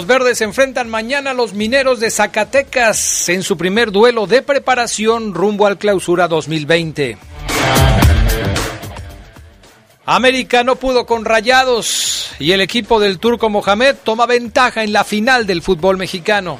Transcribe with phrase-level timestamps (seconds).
[0.00, 5.34] Los verdes enfrentan mañana a los mineros de Zacatecas en su primer duelo de preparación
[5.34, 7.18] rumbo al clausura 2020.
[10.06, 15.04] América no pudo con Rayados y el equipo del turco Mohamed toma ventaja en la
[15.04, 16.56] final del fútbol mexicano.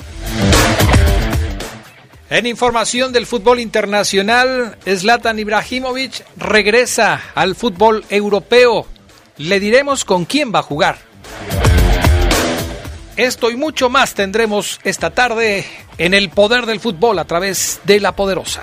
[2.28, 8.87] En información del fútbol internacional, Zlatan Ibrahimovic regresa al fútbol europeo.
[9.39, 10.98] Le diremos con quién va a jugar.
[13.21, 15.67] Esto y mucho más tendremos esta tarde
[15.99, 18.62] en el poder del fútbol a través de la poderosa.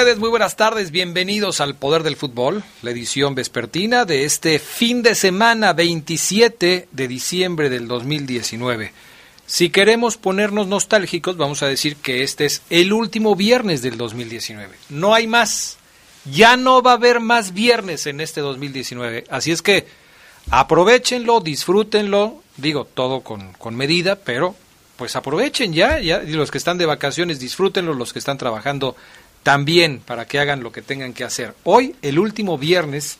[0.00, 5.14] Muy buenas tardes, bienvenidos al Poder del Fútbol, la edición vespertina de este fin de
[5.14, 8.94] semana 27 de diciembre del 2019.
[9.44, 14.74] Si queremos ponernos nostálgicos, vamos a decir que este es el último viernes del 2019.
[14.88, 15.76] No hay más.
[16.24, 19.24] Ya no va a haber más viernes en este 2019.
[19.28, 19.86] Así es que
[20.50, 24.56] aprovechenlo, disfrútenlo, digo todo con, con medida, pero
[25.00, 28.96] pues aprovechen ya, ya, los que están de vacaciones disfrútenlo, los que están trabajando
[29.42, 31.54] también para que hagan lo que tengan que hacer.
[31.64, 33.18] Hoy, el último viernes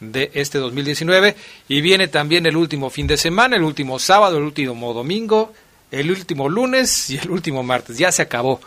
[0.00, 1.36] de este 2019,
[1.68, 5.52] y viene también el último fin de semana, el último sábado, el último domingo,
[5.90, 7.98] el último lunes y el último martes.
[7.98, 8.60] Ya se acabó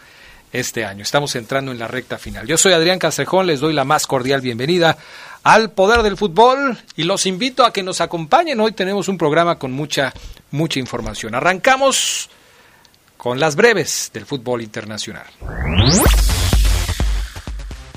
[0.51, 1.03] este año.
[1.03, 2.47] Estamos entrando en la recta final.
[2.47, 4.97] Yo soy Adrián Castrejón, les doy la más cordial bienvenida
[5.43, 8.59] al Poder del Fútbol y los invito a que nos acompañen.
[8.59, 10.13] Hoy tenemos un programa con mucha,
[10.51, 11.35] mucha información.
[11.35, 12.29] Arrancamos
[13.17, 15.25] con las breves del fútbol internacional.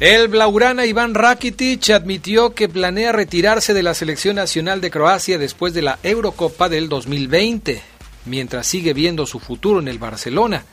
[0.00, 5.74] El Blaugrana Iván Rakitic admitió que planea retirarse de la selección nacional de Croacia después
[5.74, 7.82] de la Eurocopa del 2020,
[8.24, 10.64] mientras sigue viendo su futuro en el Barcelona.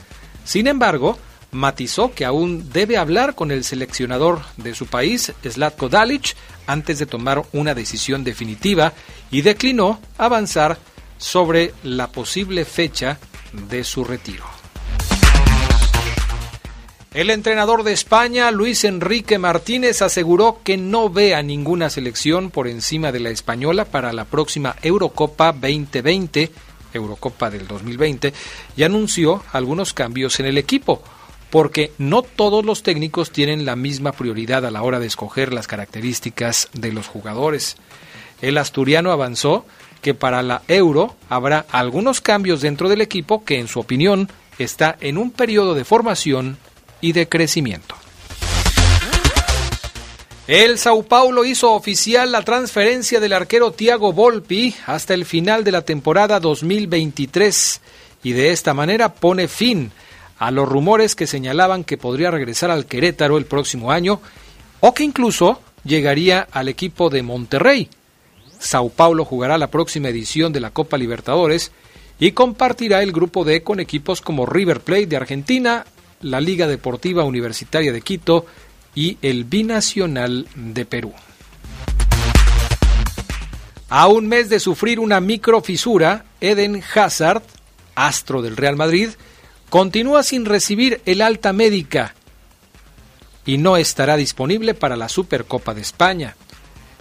[0.46, 1.18] Sin embargo,
[1.52, 6.34] matizó que aún debe hablar con el seleccionador de su país, Zlatko Dalic,
[6.66, 8.94] antes de tomar una decisión definitiva
[9.30, 10.78] y declinó avanzar
[11.18, 13.20] sobre la posible fecha
[13.52, 14.57] de su retiro.
[17.14, 22.68] El entrenador de España, Luis Enrique Martínez, aseguró que no ve a ninguna selección por
[22.68, 26.52] encima de la española para la próxima Eurocopa 2020,
[26.94, 28.34] Eurocopa del 2020,
[28.76, 31.02] y anunció algunos cambios en el equipo,
[31.50, 35.66] porque no todos los técnicos tienen la misma prioridad a la hora de escoger las
[35.66, 37.78] características de los jugadores.
[38.42, 39.66] El asturiano avanzó
[40.02, 44.30] que para la Euro habrá algunos cambios dentro del equipo que, en su opinión,
[44.60, 46.58] está en un periodo de formación
[47.02, 47.96] y de crecimiento.
[50.48, 55.74] El Sao Paulo hizo oficial la transferencia del arquero Thiago Volpi hasta el final de
[55.74, 57.82] la temporada 2023
[58.24, 59.92] y de esta manera pone fin
[60.40, 64.22] a los rumores que señalaban que podría regresar al Querétaro el próximo año
[64.80, 67.90] o que incluso llegaría al equipo de Monterrey.
[68.60, 71.72] Sao Paulo jugará la próxima edición de la Copa Libertadores
[72.20, 75.86] y compartirá el grupo D con equipos como River Plate de Argentina,
[76.22, 78.46] la Liga Deportiva Universitaria de Quito
[78.96, 81.14] y el Binacional de Perú.
[83.90, 87.44] A un mes de sufrir una microfisura, Eden Hazard,
[87.96, 89.10] astro del Real Madrid,
[89.70, 92.14] continúa sin recibir el alta médica
[93.46, 96.36] y no estará disponible para la Supercopa de España.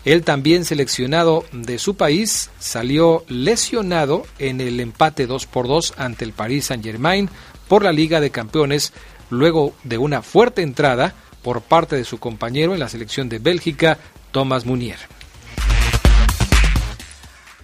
[0.05, 6.25] El también seleccionado de su país salió lesionado en el empate 2 por 2 ante
[6.25, 7.29] el Paris Saint-Germain
[7.69, 8.93] por la Liga de Campeones
[9.31, 13.99] luego de una fuerte entrada por parte de su compañero en la selección de Bélgica,
[14.33, 14.99] Thomas Munier.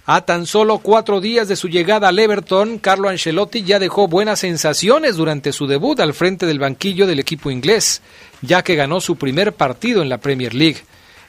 [0.04, 4.40] A tan solo cuatro días de su llegada al Everton, Carlo Ancelotti ya dejó buenas
[4.40, 8.02] sensaciones durante su debut al frente del banquillo del equipo inglés,
[8.40, 10.78] ya que ganó su primer partido en la Premier League.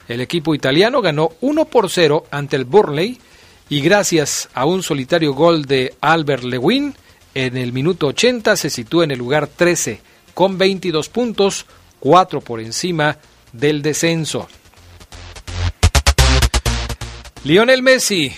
[0.08, 3.20] El equipo italiano ganó 1 por 0 ante el Burnley
[3.68, 6.94] y gracias a un solitario gol de Albert Lewin,
[7.34, 10.00] en el minuto 80 se sitúa en el lugar 13
[10.34, 11.66] con 22 puntos,
[12.00, 13.18] 4 por encima
[13.52, 14.48] del descenso.
[17.44, 18.32] Lionel Messi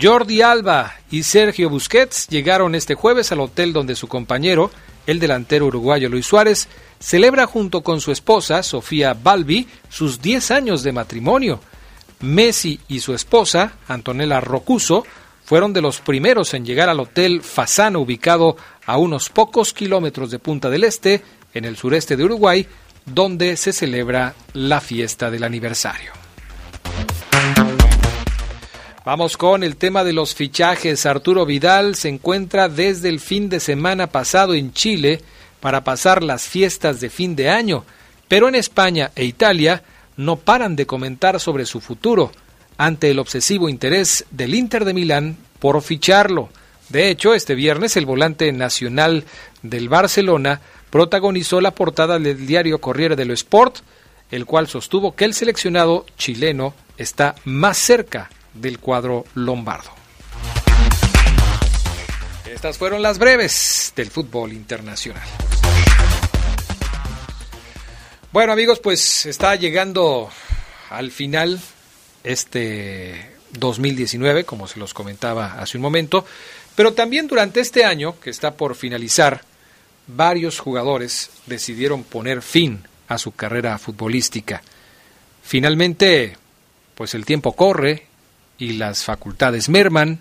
[0.00, 4.70] Jordi Alba y Sergio Busquets llegaron este jueves al hotel donde su compañero,
[5.06, 6.68] el delantero uruguayo Luis Suárez,
[7.00, 11.60] celebra junto con su esposa, Sofía Balbi, sus 10 años de matrimonio.
[12.20, 15.06] Messi y su esposa, Antonella Rocuso,
[15.48, 20.38] fueron de los primeros en llegar al Hotel Fasano, ubicado a unos pocos kilómetros de
[20.38, 21.22] Punta del Este,
[21.54, 22.66] en el sureste de Uruguay,
[23.06, 26.12] donde se celebra la fiesta del aniversario.
[29.06, 31.06] Vamos con el tema de los fichajes.
[31.06, 35.22] Arturo Vidal se encuentra desde el fin de semana pasado en Chile
[35.60, 37.86] para pasar las fiestas de fin de año,
[38.28, 39.82] pero en España e Italia
[40.18, 42.32] no paran de comentar sobre su futuro
[42.78, 46.48] ante el obsesivo interés del Inter de Milán por ficharlo.
[46.88, 49.24] De hecho, este viernes el volante nacional
[49.62, 53.80] del Barcelona protagonizó la portada del diario Corriere dello Sport,
[54.30, 59.90] el cual sostuvo que el seleccionado chileno está más cerca del cuadro lombardo.
[62.46, 65.26] Estas fueron las breves del fútbol internacional.
[68.32, 70.30] Bueno amigos, pues está llegando
[70.90, 71.60] al final
[72.28, 76.26] este 2019, como se los comentaba hace un momento,
[76.74, 79.42] pero también durante este año que está por finalizar,
[80.06, 84.62] varios jugadores decidieron poner fin a su carrera futbolística.
[85.42, 86.36] Finalmente,
[86.94, 88.06] pues el tiempo corre
[88.58, 90.20] y las facultades merman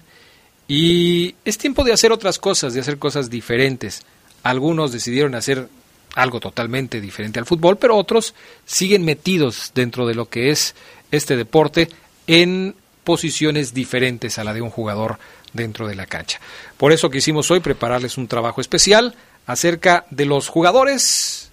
[0.67, 4.03] y es tiempo de hacer otras cosas, de hacer cosas diferentes.
[4.43, 5.67] Algunos decidieron hacer
[6.15, 8.33] algo totalmente diferente al fútbol, pero otros
[8.65, 10.75] siguen metidos dentro de lo que es
[11.11, 11.89] este deporte
[12.27, 15.17] en posiciones diferentes a la de un jugador
[15.53, 16.39] dentro de la cancha.
[16.77, 19.15] Por eso quisimos hoy prepararles un trabajo especial
[19.45, 21.49] acerca de los jugadores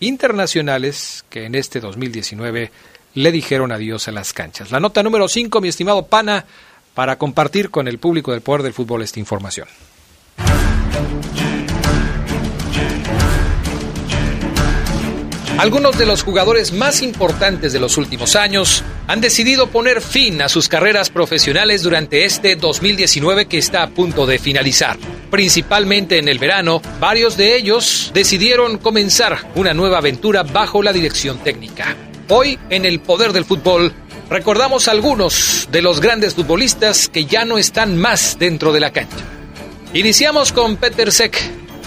[0.00, 2.70] internacionales que en este 2019
[3.14, 4.70] le dijeron adiós a las canchas.
[4.70, 6.44] La nota número 5, mi estimado Pana,
[6.94, 9.68] para compartir con el público del poder del fútbol esta información.
[15.58, 20.48] Algunos de los jugadores más importantes de los últimos años han decidido poner fin a
[20.48, 24.98] sus carreras profesionales durante este 2019 que está a punto de finalizar.
[25.30, 31.38] Principalmente en el verano, varios de ellos decidieron comenzar una nueva aventura bajo la dirección
[31.38, 31.96] técnica.
[32.28, 33.92] Hoy, en el poder del fútbol,
[34.28, 39.24] recordamos algunos de los grandes futbolistas que ya no están más dentro de la cancha.
[39.92, 41.38] Iniciamos con Peter Sek,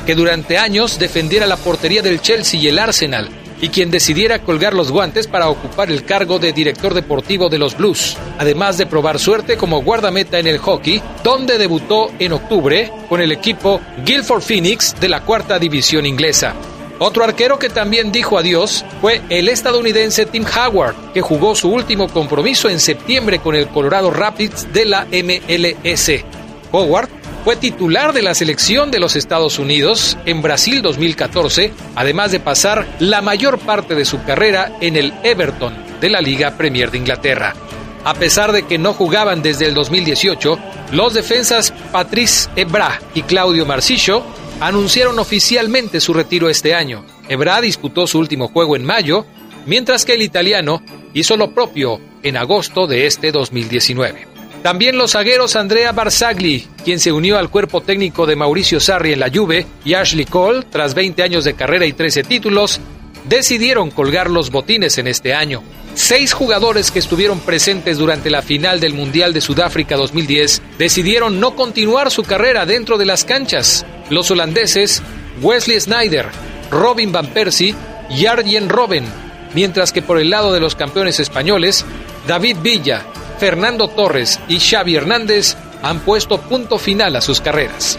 [0.06, 3.30] que durante años defendiera la portería del Chelsea y el Arsenal,
[3.62, 7.78] y quien decidiera colgar los guantes para ocupar el cargo de director deportivo de los
[7.78, 13.22] Blues, además de probar suerte como guardameta en el hockey, donde debutó en octubre con
[13.22, 16.54] el equipo Guildford Phoenix de la cuarta división inglesa.
[17.00, 22.08] Otro arquero que también dijo adiós fue el estadounidense Tim Howard, que jugó su último
[22.08, 26.24] compromiso en septiembre con el Colorado Rapids de la MLS.
[26.72, 27.10] Howard
[27.48, 32.86] fue titular de la selección de los Estados Unidos en Brasil 2014, además de pasar
[33.00, 37.56] la mayor parte de su carrera en el Everton de la Liga Premier de Inglaterra.
[38.04, 40.60] A pesar de que no jugaban desde el 2018,
[40.92, 44.26] los defensas Patrice Ebra y Claudio Marcillo
[44.60, 47.06] anunciaron oficialmente su retiro este año.
[47.30, 49.26] Ebra disputó su último juego en mayo,
[49.66, 50.82] mientras que el italiano
[51.14, 54.27] hizo lo propio en agosto de este 2019.
[54.68, 59.22] También los zagueros Andrea Barzagli, quien se unió al cuerpo técnico de Mauricio Sarri en
[59.22, 62.82] la Juve, y Ashley Cole, tras 20 años de carrera y 13 títulos,
[63.24, 65.64] decidieron colgar los botines en este año.
[65.94, 71.56] Seis jugadores que estuvieron presentes durante la final del Mundial de Sudáfrica 2010 decidieron no
[71.56, 73.86] continuar su carrera dentro de las canchas.
[74.10, 75.02] Los holandeses
[75.42, 76.26] Wesley Snyder,
[76.72, 77.74] Robin Van Persie
[78.10, 79.06] y Arjen Robben,
[79.54, 81.86] mientras que por el lado de los campeones españoles,
[82.28, 83.06] David Villa,
[83.40, 87.98] Fernando Torres y Xavi Hernández han puesto punto final a sus carreras.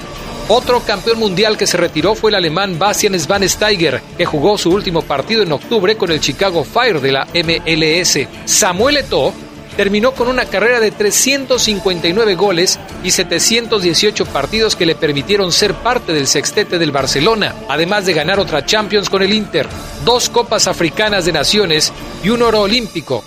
[0.51, 5.03] Otro campeón mundial que se retiró fue el alemán Bastian Schweinsteiger, que jugó su último
[5.03, 8.27] partido en octubre con el Chicago Fire de la MLS.
[8.47, 9.35] Samuel Eto'o
[9.77, 16.13] terminó con una carrera de 359 goles y 718 partidos que le permitieron ser parte
[16.13, 19.69] del sextete del Barcelona, además de ganar otra Champions con el Inter,
[20.05, 21.93] dos Copas Africanas de Naciones
[22.25, 23.23] y un oro olímpico.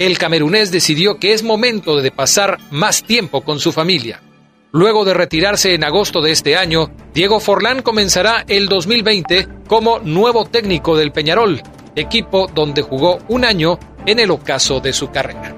[0.00, 4.22] El camerunés decidió que es momento de pasar más tiempo con su familia.
[4.72, 10.46] Luego de retirarse en agosto de este año, Diego Forlán comenzará el 2020 como nuevo
[10.46, 11.60] técnico del Peñarol,
[11.96, 15.54] equipo donde jugó un año en el ocaso de su carrera.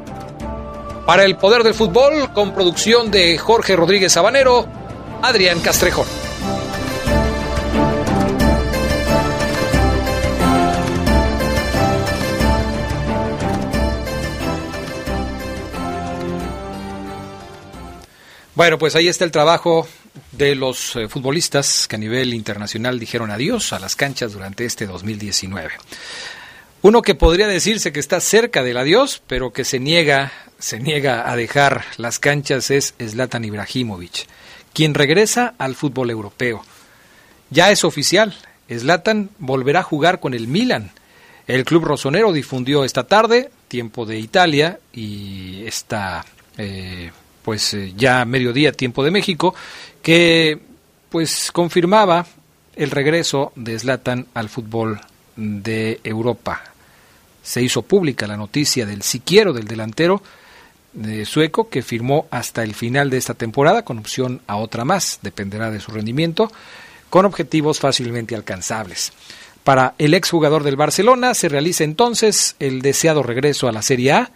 [1.06, 4.66] Para el Poder del Fútbol, con producción de Jorge Rodríguez Sabanero,
[5.22, 6.08] Adrián Castrejón.
[18.62, 19.88] Bueno, pues ahí está el trabajo
[20.30, 24.86] de los eh, futbolistas que a nivel internacional dijeron adiós a las canchas durante este
[24.86, 25.72] 2019.
[26.82, 31.28] Uno que podría decirse que está cerca del adiós, pero que se niega, se niega
[31.28, 34.28] a dejar las canchas es Zlatan Ibrahimovic,
[34.72, 36.64] quien regresa al fútbol europeo.
[37.50, 38.32] Ya es oficial,
[38.70, 40.92] Zlatan volverá a jugar con el Milan.
[41.48, 46.24] El club rosonero difundió esta tarde, tiempo de Italia, y esta
[46.58, 47.10] eh,
[47.42, 49.54] pues eh, ya mediodía tiempo de México,
[50.02, 50.60] que
[51.10, 52.26] pues confirmaba
[52.76, 55.00] el regreso de Zlatan al fútbol
[55.36, 56.62] de Europa.
[57.42, 60.22] Se hizo pública la noticia del siquiero del delantero
[60.92, 65.18] de sueco que firmó hasta el final de esta temporada con opción a otra más,
[65.22, 66.52] dependerá de su rendimiento,
[67.10, 69.12] con objetivos fácilmente alcanzables.
[69.64, 74.30] Para el exjugador del Barcelona se realiza entonces el deseado regreso a la Serie A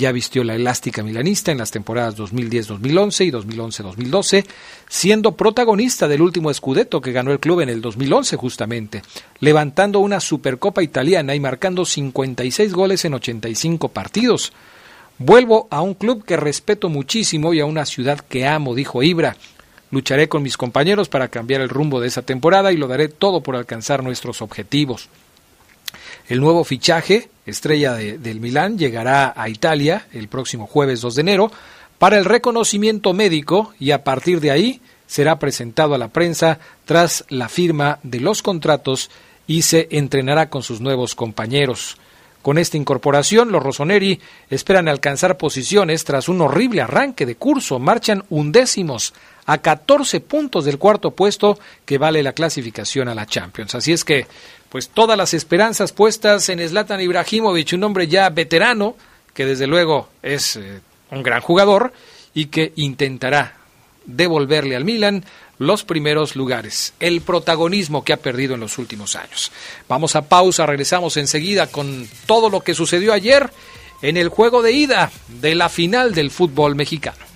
[0.00, 4.46] ya vistió la elástica milanista en las temporadas 2010-2011 y 2011-2012,
[4.88, 9.02] siendo protagonista del último Scudetto que ganó el club en el 2011 justamente,
[9.38, 14.52] levantando una Supercopa italiana y marcando 56 goles en 85 partidos.
[15.18, 19.36] Vuelvo a un club que respeto muchísimo y a una ciudad que amo, dijo Ibra.
[19.90, 23.42] Lucharé con mis compañeros para cambiar el rumbo de esa temporada y lo daré todo
[23.42, 25.10] por alcanzar nuestros objetivos.
[26.30, 31.50] El nuevo fichaje, estrella del Milán, llegará a Italia el próximo jueves 2 de enero
[31.98, 37.24] para el reconocimiento médico y a partir de ahí será presentado a la prensa tras
[37.30, 39.10] la firma de los contratos
[39.48, 41.96] y se entrenará con sus nuevos compañeros.
[42.42, 47.80] Con esta incorporación, los Rossoneri esperan alcanzar posiciones tras un horrible arranque de curso.
[47.80, 49.12] Marchan undécimos
[49.46, 53.74] a 14 puntos del cuarto puesto que vale la clasificación a la Champions.
[53.74, 54.26] Así es que
[54.70, 58.96] pues todas las esperanzas puestas en Zlatan Ibrahimovic, un hombre ya veterano,
[59.34, 61.92] que desde luego es eh, un gran jugador
[62.32, 63.56] y que intentará
[64.06, 65.24] devolverle al Milan
[65.58, 69.52] los primeros lugares, el protagonismo que ha perdido en los últimos años.
[69.88, 73.50] Vamos a pausa, regresamos enseguida con todo lo que sucedió ayer
[74.00, 77.29] en el juego de ida de la final del fútbol mexicano.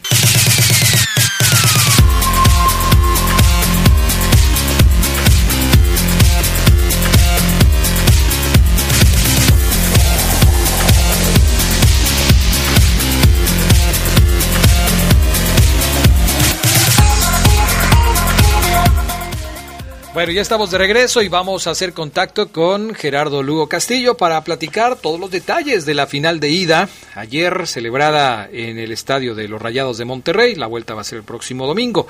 [20.14, 24.40] Bueno, ya estamos de regreso y vamos a hacer contacto con Gerardo Lugo Castillo para
[24.42, 29.49] platicar todos los detalles de la final de ida, ayer celebrada en el estadio de
[29.49, 30.54] los Rayados de Monterrey.
[30.54, 32.06] La vuelta va a ser el próximo domingo.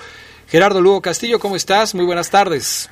[0.49, 1.95] Gerardo Lugo Castillo, ¿cómo estás?
[1.95, 2.91] Muy buenas tardes.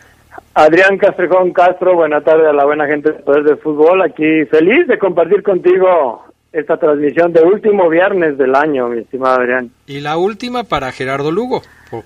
[0.55, 4.01] Adrián Castrejón Castro, buena tarde a la buena gente del Poder del Fútbol.
[4.01, 9.71] Aquí feliz de compartir contigo esta transmisión de último viernes del año, mi estimado Adrián.
[9.87, 11.61] Y la última para Gerardo Lugo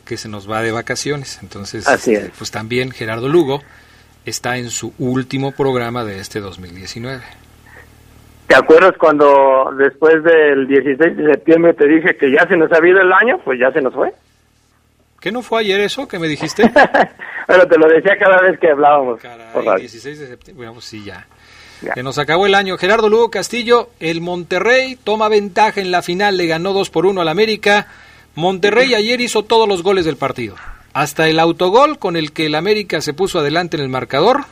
[0.04, 1.38] que se nos va de vacaciones.
[1.42, 3.62] Entonces, este, pues también Gerardo Lugo
[4.24, 7.22] está en su último programa de este 2019.
[8.48, 12.86] ¿Te acuerdas cuando después del 16 de septiembre te dije que ya se nos ha
[12.86, 13.40] ido el año?
[13.44, 14.12] Pues ya se nos fue.
[15.20, 16.70] ¿Qué no fue ayer eso que me dijiste?
[17.46, 19.20] Pero te lo decía cada vez que hablábamos.
[19.20, 21.26] Caray, 16 de septiembre, bueno, pues sí, ya.
[21.82, 21.94] ya.
[21.94, 22.76] Se nos acabó el año.
[22.76, 27.20] Gerardo Lugo Castillo, el Monterrey toma ventaja en la final, le ganó 2 por 1
[27.20, 27.88] al América.
[28.36, 30.56] Monterrey ayer hizo todos los goles del partido.
[30.92, 34.44] Hasta el autogol con el que el América se puso adelante en el marcador,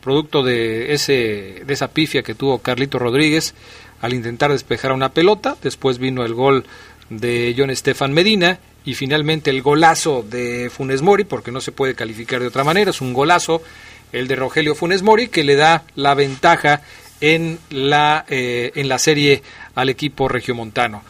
[0.00, 3.54] producto de, ese, de esa pifia que tuvo Carlito Rodríguez
[4.00, 6.64] al intentar despejar una pelota, después vino el gol
[7.10, 11.94] de John Estefan Medina y finalmente el golazo de Funes Mori, porque no se puede
[11.94, 13.60] calificar de otra manera, es un golazo
[14.12, 16.82] el de Rogelio Funes Mori que le da la ventaja
[17.20, 19.42] en la, eh, en la serie
[19.74, 21.02] al equipo regiomontano.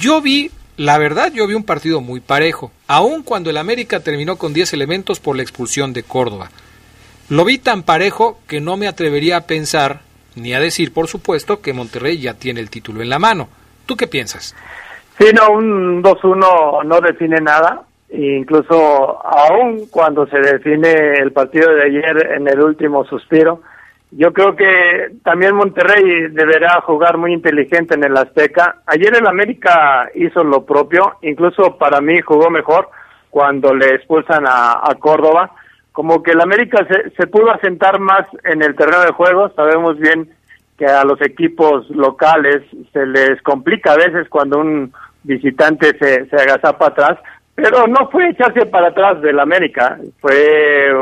[0.00, 4.36] Yo vi, la verdad, yo vi un partido muy parejo, aun cuando el América terminó
[4.36, 6.50] con 10 elementos por la expulsión de Córdoba.
[7.28, 10.00] Lo vi tan parejo que no me atrevería a pensar,
[10.34, 13.48] ni a decir, por supuesto, que Monterrey ya tiene el título en la mano.
[13.86, 14.54] ¿Tú qué piensas?
[15.18, 17.82] Sí, no, un 2-1 no define nada.
[18.10, 23.62] Incluso aún cuando se define el partido de ayer en el último suspiro,
[24.12, 28.82] yo creo que también Monterrey deberá jugar muy inteligente en el Azteca.
[28.86, 32.88] Ayer el América hizo lo propio, incluso para mí jugó mejor
[33.30, 35.50] cuando le expulsan a, Córdoba.
[35.92, 39.50] Como que el América se, se pudo asentar más en el terreno de juego.
[39.56, 40.30] Sabemos bien
[40.78, 44.92] que a los equipos locales se les complica a veces cuando un
[45.24, 47.18] visitante se, se agazapa atrás,
[47.54, 50.92] pero no fue echarse para atrás del América, fue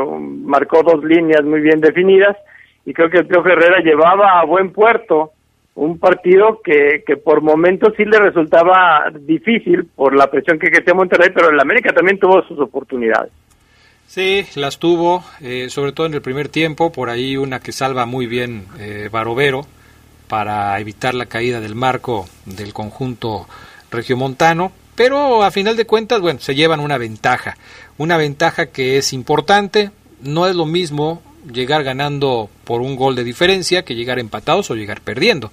[0.43, 2.35] marcó dos líneas muy bien definidas
[2.85, 5.31] y creo que el Pío Herrera llevaba a buen puerto
[5.75, 10.93] un partido que, que por momentos sí le resultaba difícil por la presión que quería
[10.93, 13.31] Monterrey, pero el América también tuvo sus oportunidades.
[14.07, 18.05] Sí, las tuvo, eh, sobre todo en el primer tiempo, por ahí una que salva
[18.05, 19.65] muy bien eh, Barovero
[20.27, 23.47] para evitar la caída del marco del conjunto
[23.91, 27.57] regiomontano, pero a final de cuentas, bueno, se llevan una ventaja,
[27.97, 31.21] una ventaja que es importante, no es lo mismo
[31.51, 35.51] llegar ganando por un gol de diferencia que llegar empatados o llegar perdiendo.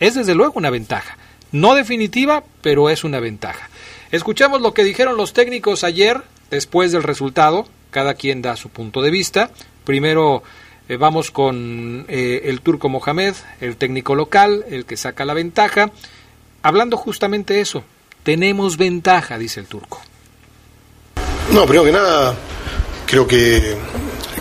[0.00, 1.18] Es desde luego una ventaja,
[1.52, 3.68] no definitiva, pero es una ventaja.
[4.10, 9.02] Escuchamos lo que dijeron los técnicos ayer después del resultado, cada quien da su punto
[9.02, 9.50] de vista.
[9.84, 10.42] Primero
[10.88, 15.90] eh, vamos con eh, el turco Mohamed, el técnico local, el que saca la ventaja,
[16.62, 17.84] hablando justamente eso.
[18.22, 20.00] Tenemos ventaja, dice el turco.
[21.52, 22.36] No, primero que nada,
[23.06, 23.76] creo que,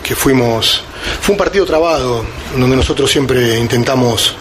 [0.08, 0.84] que fuimos.
[1.22, 2.24] Fue un partido trabado,
[2.56, 4.36] donde nosotros siempre intentamos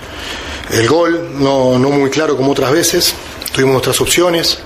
[0.71, 3.15] el gol, no, no muy claro como otras veces.
[3.53, 4.59] Tuvimos nuestras opciones.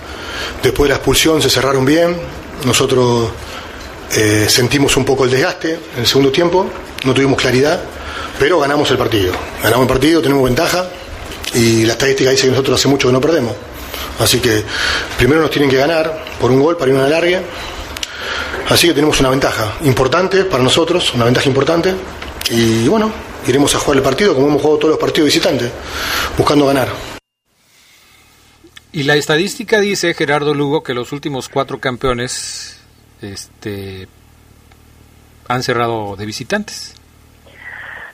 [0.62, 2.16] Después de la expulsión se cerraron bien.
[2.66, 3.30] Nosotros
[4.14, 6.66] eh, sentimos un poco el desgaste en el segundo tiempo,
[7.04, 7.80] no tuvimos claridad,
[8.38, 9.32] pero ganamos el partido.
[9.62, 10.86] Ganamos el partido, tenemos ventaja
[11.54, 13.54] y la estadística dice que nosotros hace mucho que no perdemos.
[14.18, 14.62] Así que
[15.16, 17.40] primero nos tienen que ganar por un gol para ir a una larga.
[18.70, 21.92] Así que tenemos una ventaja importante para nosotros, una ventaja importante.
[22.50, 23.10] Y bueno,
[23.48, 25.72] iremos a jugar el partido como hemos jugado todos los partidos visitantes,
[26.38, 26.86] buscando ganar.
[28.92, 32.80] Y la estadística dice, Gerardo Lugo, que los últimos cuatro campeones
[33.20, 34.06] este,
[35.48, 36.94] han cerrado de visitantes.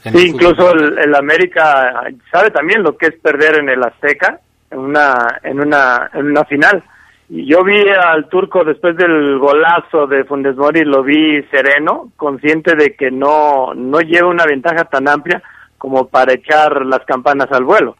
[0.02, 4.40] Sí, incluso el, América sabe también lo que es perder en el Azteca
[4.70, 6.82] en una en una en una final.
[7.28, 12.94] Yo vi al turco después del golazo de Fundes Mori, lo vi sereno, consciente de
[12.94, 15.42] que no no lleva una ventaja tan amplia
[15.76, 17.96] como para echar las campanas al vuelo.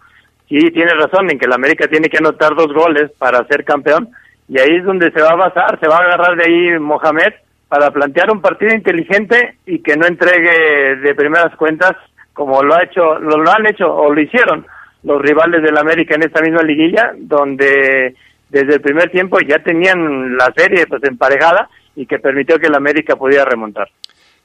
[0.48, 4.08] Sí, tiene razón en que el América tiene que anotar dos goles para ser campeón,
[4.48, 7.34] y ahí es donde se va a basar, se va a agarrar de ahí Mohamed
[7.68, 11.92] para plantear un partido inteligente y que no entregue de primeras cuentas
[12.32, 14.66] como lo ha hecho, lo, lo han hecho o lo hicieron
[15.02, 18.14] los rivales del América en esta misma liguilla, donde
[18.48, 22.74] desde el primer tiempo ya tenían la serie pues emparejada y que permitió que el
[22.74, 23.88] América pudiera remontar.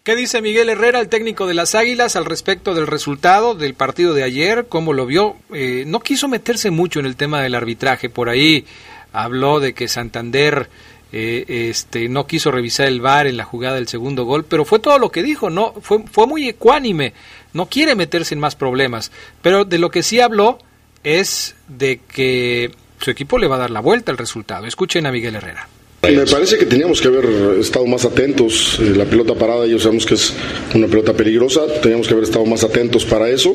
[0.03, 4.15] ¿Qué dice Miguel Herrera, el técnico de las Águilas, al respecto del resultado del partido
[4.15, 4.65] de ayer?
[4.67, 5.35] ¿Cómo lo vio?
[5.53, 8.09] Eh, no quiso meterse mucho en el tema del arbitraje.
[8.09, 8.65] Por ahí
[9.13, 10.69] habló de que Santander
[11.13, 14.79] eh, este, no quiso revisar el VAR en la jugada del segundo gol, pero fue
[14.79, 17.13] todo lo que dijo, no fue, fue muy ecuánime,
[17.53, 19.11] no quiere meterse en más problemas,
[19.41, 20.57] pero de lo que sí habló
[21.03, 24.65] es de que su equipo le va a dar la vuelta al resultado.
[24.65, 25.67] Escuchen a Miguel Herrera.
[26.03, 28.79] Me parece que teníamos que haber estado más atentos.
[28.81, 30.33] Eh, la pelota parada, ya sabemos que es
[30.73, 31.61] una pelota peligrosa.
[31.81, 33.53] Teníamos que haber estado más atentos para eso.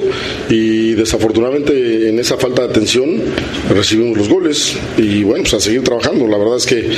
[0.48, 3.20] Y desafortunadamente, en esa falta de atención,
[3.68, 4.76] recibimos los goles.
[4.96, 6.28] Y bueno, pues a seguir trabajando.
[6.28, 6.88] La verdad es que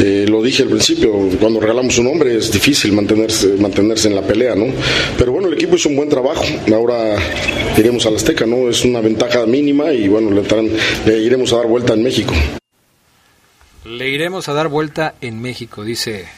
[0.00, 4.22] eh, lo dije al principio: cuando regalamos un hombre es difícil mantenerse, mantenerse en la
[4.22, 4.66] pelea, ¿no?
[5.16, 6.44] Pero bueno, el equipo hizo un buen trabajo.
[6.74, 7.16] Ahora
[7.78, 8.68] iremos a la Azteca, ¿no?
[8.68, 10.42] Es una ventaja mínima y bueno, le,
[11.06, 12.34] le iremos a dar vuelta en México.
[13.90, 16.28] Le iremos a dar vuelta en México, dice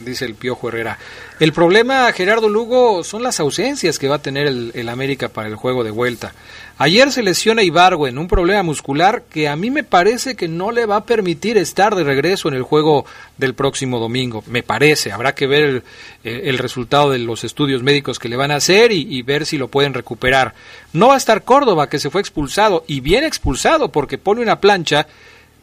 [0.00, 0.98] dice el Piojo Herrera.
[1.38, 5.54] El problema, Gerardo Lugo, son las ausencias que va a tener el, América para el
[5.54, 6.34] juego de vuelta.
[6.78, 10.86] Ayer se lesiona en un problema muscular que a mí me parece que no le
[10.86, 13.04] va a permitir estar de regreso en el juego
[13.36, 14.42] del próximo domingo.
[14.46, 15.82] Me parece, habrá que ver
[16.24, 19.58] el, resultado de los estudios médicos que le van a hacer y, y ver si
[19.58, 20.54] lo pueden recuperar.
[20.92, 24.60] No va a estar Córdoba, que se fue expulsado, y bien expulsado porque pone una
[24.60, 25.06] plancha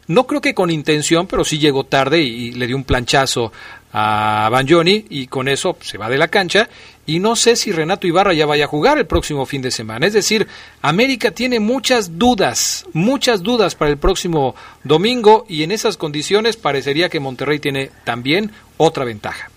[0.08, 3.52] no creo que con intención, pero sí llegó tarde y, le dio un planchazo
[3.92, 6.68] a Banjoni y con eso se va de la cancha
[7.06, 10.06] y no sé si Renato Ibarra ya vaya a jugar el próximo fin de semana.
[10.06, 10.46] Es decir,
[10.82, 17.08] América tiene muchas dudas, muchas dudas para el próximo domingo y en esas condiciones parecería
[17.08, 19.50] que Monterrey tiene también otra ventaja.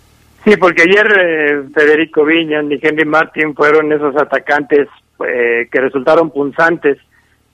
[0.46, 4.88] Sí, porque ayer eh, Federico Viña y Henry Martin fueron esos atacantes
[5.28, 6.98] eh, que resultaron punzantes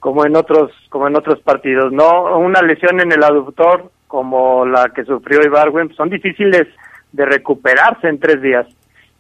[0.08, 4.88] como en otros como en otros partidos no una lesión en el aductor como la
[4.96, 6.66] que sufrió Ibarwen son difíciles
[7.12, 8.66] de recuperarse en tres días.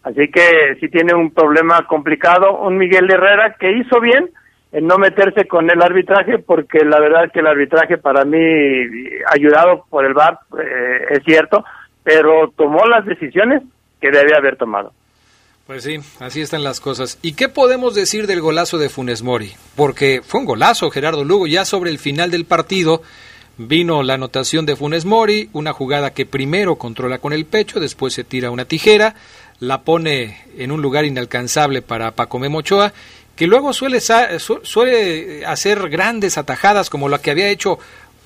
[0.03, 2.59] Así que sí tiene un problema complicado.
[2.59, 4.29] Un Miguel Herrera que hizo bien
[4.71, 8.39] en no meterse con el arbitraje porque la verdad es que el arbitraje para mí
[9.29, 11.65] ayudado por el VAR eh, es cierto
[12.01, 13.61] pero tomó las decisiones
[13.99, 14.93] que debía haber tomado
[15.67, 17.17] pues sí, así están las cosas.
[17.21, 19.53] ¿Y qué podemos decir del golazo de Funes Mori?
[19.75, 23.01] Porque fue un golazo, Gerardo Lugo, ya sobre el final del partido
[23.57, 28.13] vino la anotación de Funes Mori, una jugada que primero controla con el pecho, después
[28.13, 29.15] se tira una tijera,
[29.59, 32.93] la pone en un lugar inalcanzable para Paco Memochoa,
[33.35, 37.77] que luego suele, suele hacer grandes atajadas como la que había hecho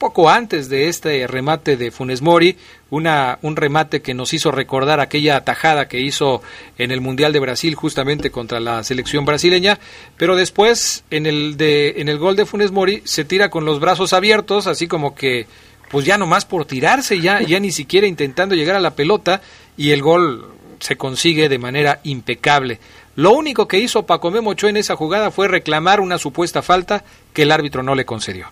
[0.01, 2.57] poco antes de este remate de Funes Mori,
[2.89, 6.41] una, un remate que nos hizo recordar aquella atajada que hizo
[6.79, 9.77] en el Mundial de Brasil justamente contra la selección brasileña,
[10.17, 13.79] pero después en el, de, en el gol de Funes Mori se tira con los
[13.79, 15.45] brazos abiertos, así como que
[15.91, 19.43] pues ya nomás por tirarse, ya, ya ni siquiera intentando llegar a la pelota
[19.77, 22.79] y el gol se consigue de manera impecable.
[23.15, 27.43] Lo único que hizo Paco Memocho en esa jugada fue reclamar una supuesta falta que
[27.43, 28.47] el árbitro no le concedió.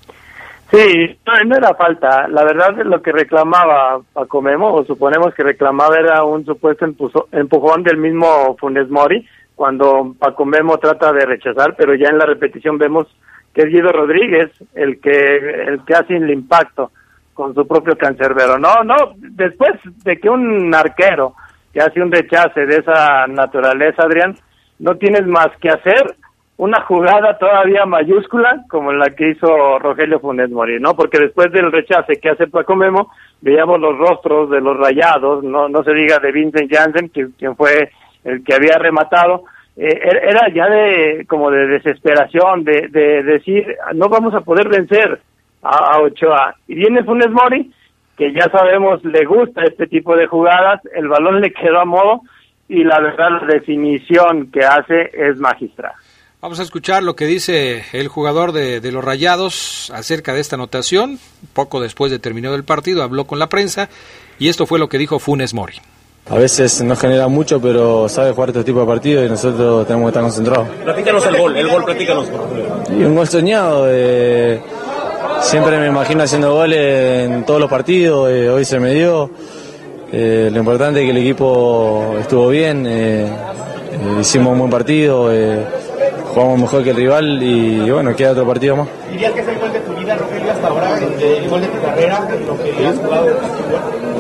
[0.71, 2.27] Sí, no, era falta.
[2.27, 6.86] La verdad lo que reclamaba Paco Memo, o suponemos que reclamaba, era un supuesto
[7.32, 12.25] empujón del mismo Funes Mori, cuando Paco Memo trata de rechazar, pero ya en la
[12.25, 13.08] repetición vemos
[13.53, 16.91] que es Guido Rodríguez el que, el que hace el impacto
[17.34, 18.60] con su propio cancerbero.
[18.60, 19.71] No, no, después
[20.03, 21.34] de que un arquero
[21.73, 24.36] que hace un rechace de esa naturaleza, Adrián,
[24.77, 26.15] no tienes más que hacer
[26.60, 30.93] una jugada todavía mayúscula como la que hizo Rogelio Funes Mori, ¿no?
[30.93, 35.69] Porque después del rechace que hace Paco Memo, veíamos los rostros de los rayados, no,
[35.69, 37.91] no se diga de Vincent Janssen, quien, fue
[38.26, 39.45] el que había rematado,
[39.78, 44.67] eh, er, era ya de como de desesperación, de, de, decir, no vamos a poder
[44.67, 45.17] vencer
[45.63, 46.56] a, a Ochoa.
[46.67, 47.72] Y viene Funes Mori,
[48.17, 52.19] que ya sabemos le gusta este tipo de jugadas, el balón le quedó a modo
[52.67, 55.93] y la verdad la definición que hace es magistral.
[56.41, 61.19] Vamos a escuchar lo que dice el jugador de, los Rayados acerca de esta anotación.
[61.52, 63.89] Poco después de terminado el partido habló con la prensa
[64.39, 65.73] y esto fue lo que dijo Funes Mori.
[66.30, 70.06] A veces nos genera mucho, pero sabe jugar este tipo de partidos y nosotros tenemos
[70.06, 70.69] que estar concentrados.
[70.82, 72.28] Platícanos el gol, el gol, platícanos.
[72.89, 73.88] Y un gol soñado.
[73.89, 74.62] Eh,
[75.41, 79.30] siempre me imagino haciendo goles en todos los partidos, eh, hoy se me dio.
[80.13, 82.88] Eh, lo importante es que el equipo estuvo bien,
[84.21, 85.30] hicimos un buen partido
[86.33, 88.87] jugamos mejor que el rival y, bueno, queda otro partido más.
[89.11, 91.81] ¿Dirías que es el gol de tu vida, Rogelio, hasta ahora, el gol de tu
[91.81, 93.27] carrera, lo que has jugado?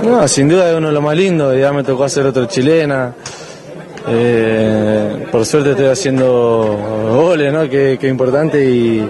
[0.03, 3.13] No, sin duda es uno de los más lindos, ya me tocó hacer otro chilena.
[4.07, 6.77] Eh, por suerte estoy haciendo
[7.13, 7.69] goles, ¿no?
[7.69, 9.07] Que, que importante y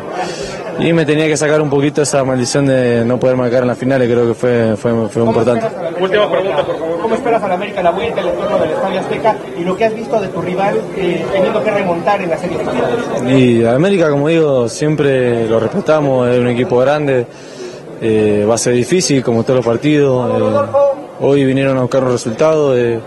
[0.79, 3.77] y me tenía que sacar un poquito esa maldición de no poder marcar en las
[3.77, 5.67] finales, creo que fue, fue, fue importante.
[5.99, 6.88] Última pregunta, por favor.
[7.19, 9.83] ¿Cómo esperas a la América la vuelta, el entorno del Estadio Azteca y lo que
[9.83, 12.57] has visto de tu rival eh, teniendo que remontar en la serie
[13.27, 17.25] Y América, como digo, siempre lo respetamos, es un equipo grande,
[18.01, 20.39] eh, va a ser difícil como todos los partidos.
[20.39, 20.77] Eh,
[21.19, 23.01] hoy vinieron a buscar un resultado y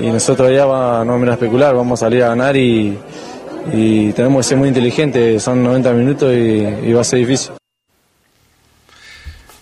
[0.00, 2.98] nosotros ya va, no vamos a especular, vamos a salir a ganar y
[4.16, 7.52] tenemos que ser muy inteligentes, son 90 minutos y, va a ser difícil.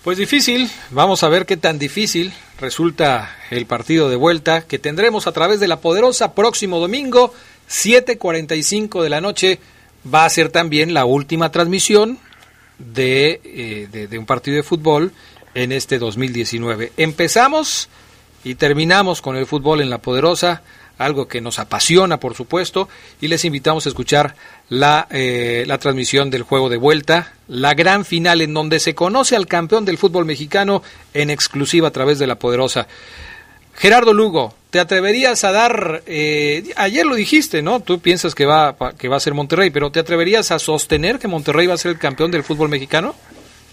[0.02, 5.28] Pues difícil, vamos a ver qué tan difícil resulta el partido de vuelta que tendremos
[5.28, 7.32] a través de la poderosa próximo domingo,
[7.70, 9.60] 7.45 de la noche.
[10.12, 12.18] Va a ser también la última transmisión
[12.80, 15.12] de, eh, un partido de fútbol
[15.54, 16.90] en este 2019.
[16.96, 17.88] Empezamos
[18.42, 20.62] y terminamos con el fútbol en la poderosa
[21.04, 22.88] algo que nos apasiona, por supuesto,
[23.20, 24.34] y les invitamos a escuchar
[24.68, 29.36] la, eh, la transmisión del juego de vuelta, la gran final en donde se conoce
[29.36, 30.82] al campeón del fútbol mexicano
[31.14, 32.86] en exclusiva a través de la poderosa.
[33.74, 37.80] Gerardo Lugo, ¿te atreverías a dar, eh, ayer lo dijiste, ¿no?
[37.80, 41.28] Tú piensas que va, que va a ser Monterrey, pero ¿te atreverías a sostener que
[41.28, 43.14] Monterrey va a ser el campeón del fútbol mexicano?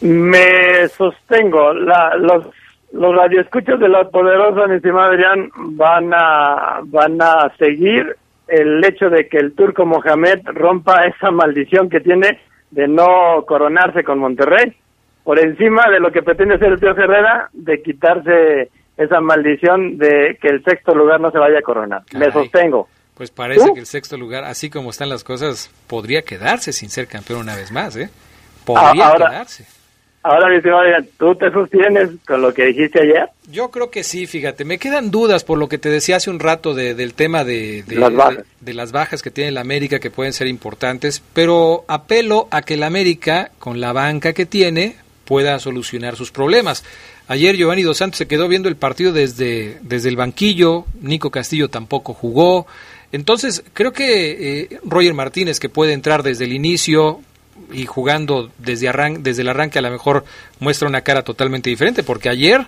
[0.02, 1.74] Me sostengo.
[1.74, 2.46] La, los,
[2.92, 8.16] los radioescuchos de la poderosa, mi estimado Adrián, van a, van a seguir
[8.48, 12.40] el hecho de que el turco Mohamed rompa esa maldición que tiene
[12.72, 14.76] de no coronarse con Monterrey,
[15.24, 20.38] por encima de lo que pretende hacer el tío Herrera, de quitarse esa maldición de
[20.42, 22.02] que el sexto lugar no se vaya a coronar.
[22.14, 22.90] Me sostengo.
[23.14, 27.08] Pues parece que el sexto lugar, así como están las cosas, podría quedarse sin ser
[27.08, 28.10] campeón una vez más, ¿eh?
[28.66, 29.79] Podría quedarse.
[30.22, 30.84] Ahora, mi estimado,
[31.18, 33.30] ¿tú te sostienes con lo que dijiste ayer?
[33.50, 34.66] Yo creo que sí, fíjate.
[34.66, 37.84] Me quedan dudas por lo que te decía hace un rato de, del tema de,
[37.84, 38.46] de, las bajas.
[38.60, 42.76] de, las bajas que tiene la América, que pueden ser importantes, pero apelo a que
[42.76, 46.84] la América, con la banca que tiene, pueda solucionar sus problemas.
[47.30, 51.70] Ayer Giovanni Dos Santos se quedó viendo el partido desde, desde el banquillo, Nico Castillo
[51.70, 52.68] tampoco jugó.
[53.12, 57.22] Entonces, creo que eh, Roger Martínez, que puede entrar desde el inicio,
[57.72, 60.26] y jugando desde, el arranque a lo mejor
[60.60, 62.66] muestra una cara totalmente diferente, porque ayer,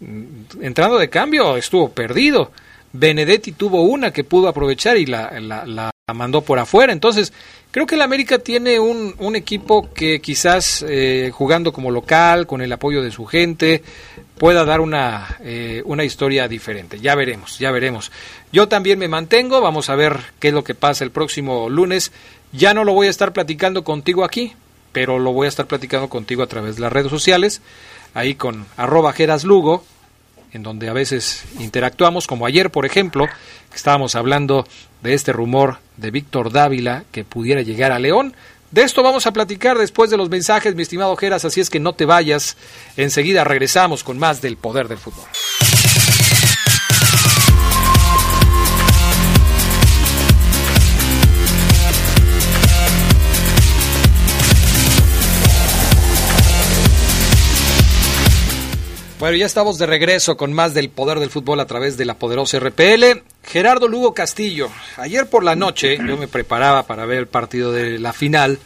[0.00, 2.52] mm, entrando de cambio, estuvo perdido.
[2.92, 6.92] Benedetti tuvo una que pudo aprovechar y la, la, mandó por afuera.
[6.92, 7.32] Entonces,
[7.70, 12.62] creo que el América tiene un, un equipo que quizás eh, jugando como local, con
[12.62, 13.82] el apoyo de su gente,
[14.36, 16.98] pueda dar una, eh, una historia diferente.
[16.98, 18.10] Ya veremos, ya veremos.
[18.52, 22.10] Yo también me mantengo, vamos a ver qué es lo que pasa el próximo lunes
[22.52, 24.54] ya no lo voy a estar platicando contigo aquí,
[24.92, 27.62] pero lo voy a estar platicando contigo a través de las redes sociales,
[28.14, 29.84] ahí con arroba Lugo,
[30.52, 33.28] en donde a veces interactuamos, como ayer, por ejemplo,
[33.74, 34.66] estábamos hablando
[35.02, 38.34] de este rumor de Víctor Dávila que pudiera llegar a León.
[38.70, 41.80] De esto vamos a platicar después de los mensajes, mi estimado Geras, así es que
[41.80, 42.56] no te vayas.
[42.96, 45.26] Enseguida regresamos con más del poder del fútbol.
[59.20, 62.14] Bueno, ya estamos de regreso con más del poder del fútbol a través de la
[62.14, 63.22] poderosa RPL.
[63.44, 67.98] Gerardo Lugo Castillo, ayer por la noche yo me preparaba para ver el partido de
[67.98, 68.58] la final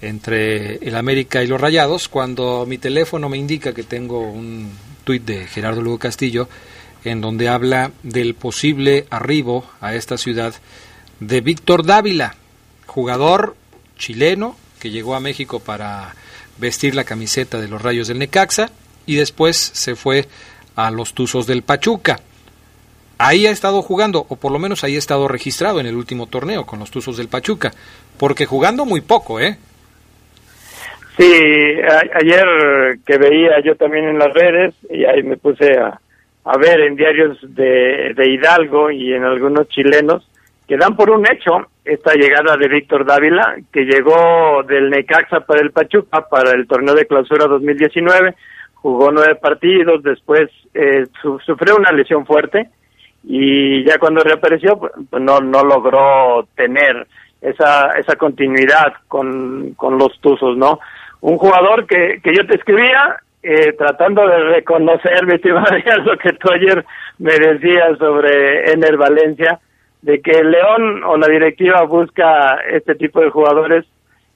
[0.00, 4.72] entre el América y los Rayados cuando mi teléfono me indica que tengo un
[5.04, 6.48] tuit de Gerardo Lugo Castillo
[7.04, 10.52] en donde habla del posible arribo a esta ciudad
[11.20, 12.34] de Víctor Dávila,
[12.86, 13.54] jugador
[13.96, 16.16] chileno que llegó a México para
[16.58, 18.72] vestir la camiseta de los Rayos del Necaxa
[19.06, 20.26] y después se fue
[20.76, 22.18] a los Tuzos del Pachuca.
[23.18, 26.26] Ahí ha estado jugando, o por lo menos ahí ha estado registrado en el último
[26.26, 27.70] torneo con los Tuzos del Pachuca,
[28.18, 29.56] porque jugando muy poco, ¿eh?
[31.16, 31.32] Sí,
[32.14, 36.00] ayer que veía yo también en las redes, y ahí me puse a,
[36.44, 40.26] a ver en diarios de, de Hidalgo y en algunos chilenos,
[40.66, 45.60] que dan por un hecho esta llegada de Víctor Dávila, que llegó del Necaxa para
[45.60, 48.34] el Pachuca para el torneo de clausura 2019,
[48.82, 51.06] jugó nueve partidos, después eh,
[51.46, 52.68] sufrió una lesión fuerte
[53.24, 57.06] y ya cuando reapareció pues, pues, no, no logró tener
[57.40, 60.80] esa, esa continuidad con, con los Tuzos, ¿no?
[61.20, 65.38] Un jugador que, que yo te escribía eh, tratando de reconocer, mi
[66.04, 66.84] lo que tú ayer
[67.18, 69.60] me decías sobre Ener Valencia,
[70.00, 73.84] de que León o la directiva busca este tipo de jugadores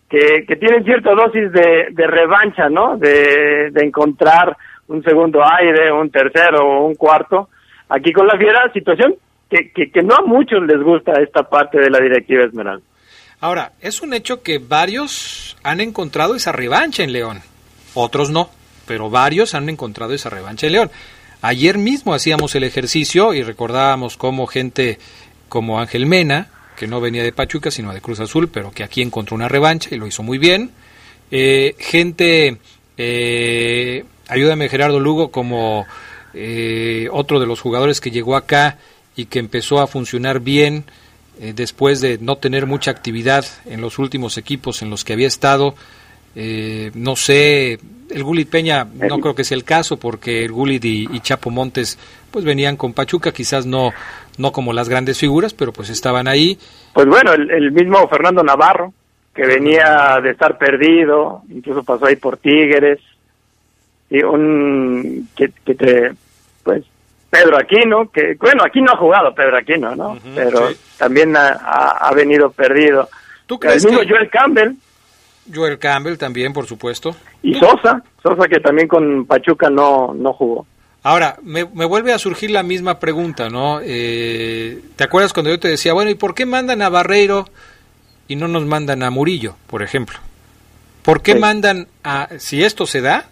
[0.08, 2.96] que, que tienen cierta dosis de, revancha, ¿no?
[2.96, 4.56] De, de encontrar
[4.88, 7.48] un segundo aire, un tercero o un cuarto.
[7.88, 9.14] Aquí con la Fiera, situación
[9.50, 12.84] que, que, que, no a muchos les gusta esta parte de la directiva Esmeralda.
[13.40, 17.40] Ahora, es un hecho que varios han encontrado esa revancha en León,
[17.94, 18.50] otros no,
[18.86, 20.90] pero varios han encontrado esa revancha en León.
[21.42, 24.98] Ayer mismo hacíamos el ejercicio y recordábamos cómo gente
[25.48, 29.02] como Ángel Mena, que no venía de Pachuca, sino de Cruz Azul, pero que aquí
[29.02, 30.70] encontró una revancha y lo hizo muy bien.
[31.30, 32.58] Eh, gente,
[32.96, 35.86] eh, ayúdame Gerardo Lugo, como
[36.34, 38.78] eh, otro de los jugadores que llegó acá
[39.16, 40.84] y que empezó a funcionar bien
[41.38, 45.74] después de no tener mucha actividad en los últimos equipos en los que había estado.
[46.34, 51.20] no sé, el Gulit Peña no creo que sea el caso porque el y, y
[51.20, 51.98] Chapo Montes
[52.30, 53.92] pues venían con Pachuca, quizás no
[54.38, 56.58] no como las grandes figuras, pero pues estaban ahí.
[56.92, 58.92] Pues bueno, el, mismo Fernando Navarro,
[59.34, 63.00] que venía de estar perdido, incluso pasó ahí por Tigres,
[64.08, 66.12] y un que, que te,
[66.62, 66.84] pues
[67.30, 70.16] Pedro Aquino, que bueno, aquí no ha jugado Pedro Aquino, ¿no?
[70.34, 73.08] pero también ha, ha, venido perdido.
[73.46, 74.72] ¿Tú crees el mismo Joel Campbell.
[75.52, 77.14] Joel Campbell también, por supuesto.
[77.42, 80.66] Y Sosa, Sosa que también con Pachuca no, no jugó.
[81.06, 83.78] Ahora, me, vuelve a surgir la misma pregunta, ¿no?
[83.80, 87.44] Eh, ¿Te acuerdas cuando yo te decía, bueno, ¿y por qué mandan a Barreiro
[88.26, 90.18] y no nos mandan a Murillo, por ejemplo?
[91.04, 93.26] ¿Por qué mandan a, si esto se da,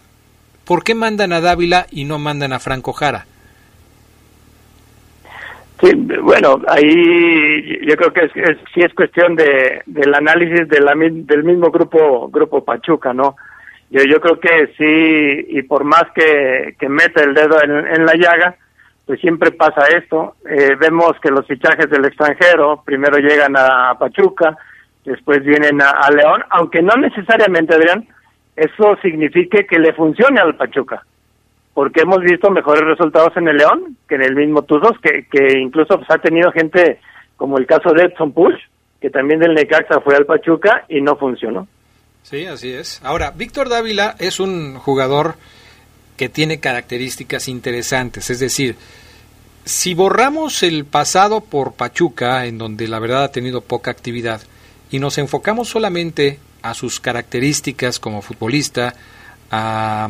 [0.63, 3.25] ¿por qué mandan a Dávila y no mandan a Franco Jara?
[5.81, 10.93] Sí, bueno, ahí yo creo que es, sí es cuestión de, del análisis de la,
[10.95, 13.35] del mismo grupo grupo Pachuca, ¿no?
[13.89, 18.15] Yo, yo creo que sí, y por más que, que meta el dedo en, la
[18.15, 18.55] llaga,
[19.05, 20.35] pues siempre pasa esto.
[20.49, 24.57] Eh, vemos que los fichajes del extranjero primero llegan a Pachuca,
[25.05, 28.07] después vienen a, León, aunque no necesariamente, Adrián,
[28.55, 31.05] eso signifique que le funcione al Pachuca,
[31.73, 35.59] porque hemos visto mejores resultados en el León que en el mismo Tuzos, que, que
[35.59, 36.99] incluso pues, ha tenido gente
[37.37, 38.55] como el caso de Edson Push,
[38.99, 41.67] que también del Necaxa fue al Pachuca y no funcionó.
[42.29, 42.99] Sí, así es.
[43.03, 45.35] Ahora, Víctor Dávila es un jugador
[46.17, 48.75] que tiene características interesantes, es decir,
[49.63, 54.41] si borramos el pasado por Pachuca, en donde la verdad ha tenido poca actividad,
[54.89, 58.95] y nos enfocamos solamente a sus características como futbolista,
[59.51, 60.09] a,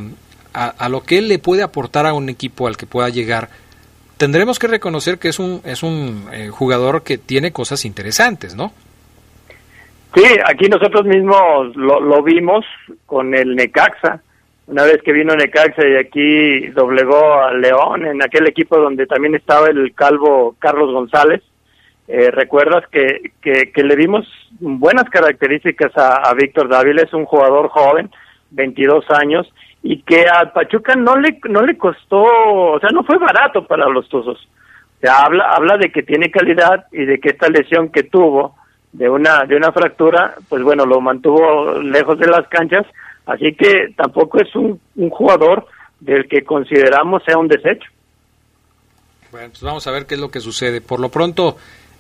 [0.87, 3.49] lo que él le puede aportar a un equipo al que pueda llegar,
[4.15, 8.71] tendremos que reconocer que es un, es un eh, jugador que tiene cosas interesantes, ¿no?
[10.13, 12.65] Sí, aquí nosotros mismos lo, lo vimos
[13.05, 14.21] con el Necaxa.
[14.67, 19.35] Una vez que vino Necaxa y aquí doblegó a León, en aquel equipo donde también
[19.35, 21.41] estaba el calvo Carlos González,
[22.07, 24.27] eh, recuerdas que, que, le dimos
[24.59, 28.11] buenas características a, Víctor Dávila, es un jugador joven,
[28.51, 33.17] 22 años, y que a Pachuca no le, no le costó, o sea, no fue
[33.17, 34.37] barato para los Tuzos.
[34.37, 38.55] O sea, habla, habla de que tiene calidad y de que esta lesión que tuvo,
[38.97, 42.85] de una de una fractura, pues bueno, lo mantuvo lejos de las canchas,
[43.25, 45.67] así que tampoco es un, un jugador
[45.99, 47.89] del que consideramos sea un desecho.
[49.31, 50.79] Bueno, pues vamos a ver qué es lo que sucede.
[50.79, 51.57] Por lo pronto,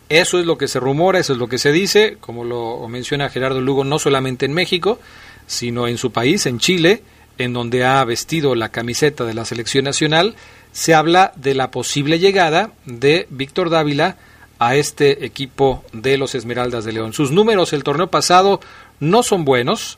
[0.07, 3.29] eso es lo que se rumora, eso es lo que se dice, como lo menciona
[3.29, 4.99] Gerardo Lugo, no solamente en México,
[5.47, 7.01] sino en su país, en Chile,
[7.37, 10.35] en donde ha vestido la camiseta de la selección nacional,
[10.71, 14.15] se habla de la posible llegada de Víctor Dávila
[14.59, 17.13] a este equipo de los Esmeraldas de León.
[17.13, 18.59] Sus números el torneo pasado
[18.99, 19.97] no son buenos.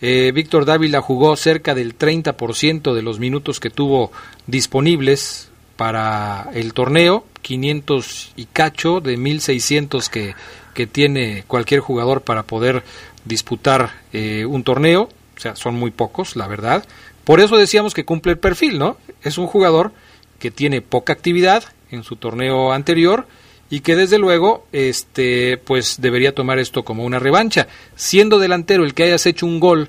[0.00, 4.12] Eh, Víctor Dávila jugó cerca del 30% de los minutos que tuvo
[4.46, 10.34] disponibles para el torneo, 500 y cacho de 1600 que,
[10.74, 12.82] que tiene cualquier jugador para poder
[13.24, 16.84] disputar eh, un torneo, o sea, son muy pocos, la verdad.
[17.24, 18.98] Por eso decíamos que cumple el perfil, ¿no?
[19.22, 19.92] Es un jugador
[20.38, 23.26] que tiene poca actividad en su torneo anterior
[23.74, 27.66] y que desde luego este pues debería tomar esto como una revancha.
[27.96, 29.88] Siendo delantero el que hayas hecho un gol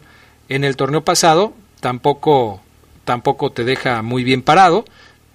[0.50, 2.62] en el torneo pasado, tampoco
[3.04, 4.86] tampoco te deja muy bien parado,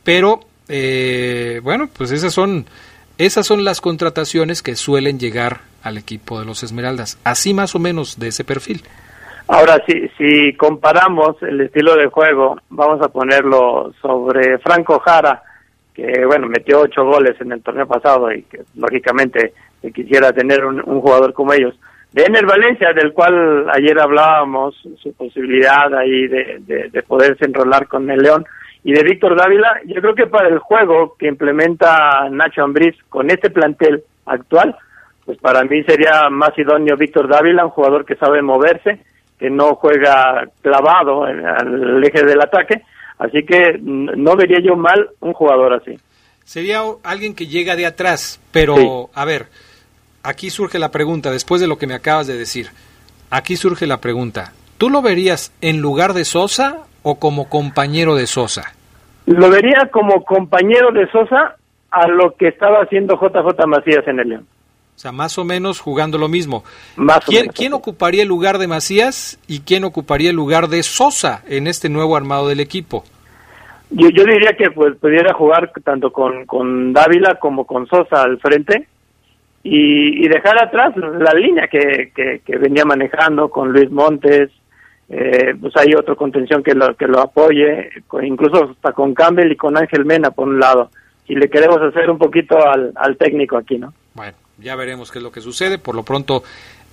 [0.02, 2.66] pero eh, bueno, pues esas son
[3.18, 7.78] esas son las contrataciones que suelen llegar al equipo de los Esmeraldas, así más o
[7.78, 8.82] menos de ese perfil.
[9.46, 15.40] Ahora, si, si comparamos el estilo de juego, vamos a ponerlo sobre Franco Jara,
[16.00, 19.52] que bueno, metió ocho goles en el torneo pasado y que lógicamente
[19.94, 21.78] quisiera tener un, jugador como ellos.
[22.12, 28.10] De Ener Valencia, del cual ayer hablábamos, su posibilidad ahí de, de, poderse enrolar con
[28.10, 28.46] el León,
[28.82, 33.30] y de Víctor Dávila, yo creo que para el juego que implementa Nacho Ambriz con
[33.30, 34.74] este plantel actual,
[35.26, 39.00] pues para mí sería más idóneo Víctor Dávila, un jugador que sabe moverse,
[39.38, 42.82] que no juega clavado al eje del ataque,
[43.20, 45.98] Así que no vería yo mal un jugador así.
[46.44, 49.46] Sería alguien que llega de atrás, pero a ver,
[50.22, 52.68] aquí surge la pregunta, después de lo que me acabas de decir,
[53.28, 58.26] aquí surge la pregunta, ¿tú lo verías en lugar de Sosa o como compañero de
[58.26, 58.72] Sosa?
[59.26, 61.56] Lo vería como compañero de Sosa
[61.90, 64.46] a lo que estaba haciendo JJ Macías en el León.
[65.00, 66.62] O sea, más o menos jugando lo mismo.
[66.96, 71.42] Más ¿Quién, ¿Quién ocuparía el lugar de Macías y quién ocuparía el lugar de Sosa
[71.48, 73.04] en este nuevo armado del equipo?
[73.88, 78.38] Yo, yo diría que pues pudiera jugar tanto con, con Dávila como con Sosa al
[78.40, 78.88] frente
[79.62, 84.50] y, y dejar atrás la línea que, que, venía manejando con Luis Montes,
[85.08, 87.88] eh, pues hay otro contención que lo, que lo apoye,
[88.20, 90.90] incluso hasta con Campbell y con Ángel Mena por un lado.
[91.26, 93.94] Y le queremos hacer un poquito al, al técnico aquí, ¿no?
[94.12, 95.78] Bueno, ya veremos qué es lo que sucede.
[95.78, 96.42] Por lo pronto,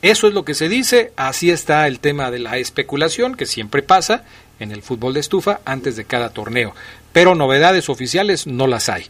[0.01, 3.81] eso es lo que se dice, así está el tema de la especulación, que siempre
[3.81, 4.23] pasa
[4.59, 6.73] en el fútbol de estufa antes de cada torneo.
[7.13, 9.05] Pero novedades oficiales no las hay.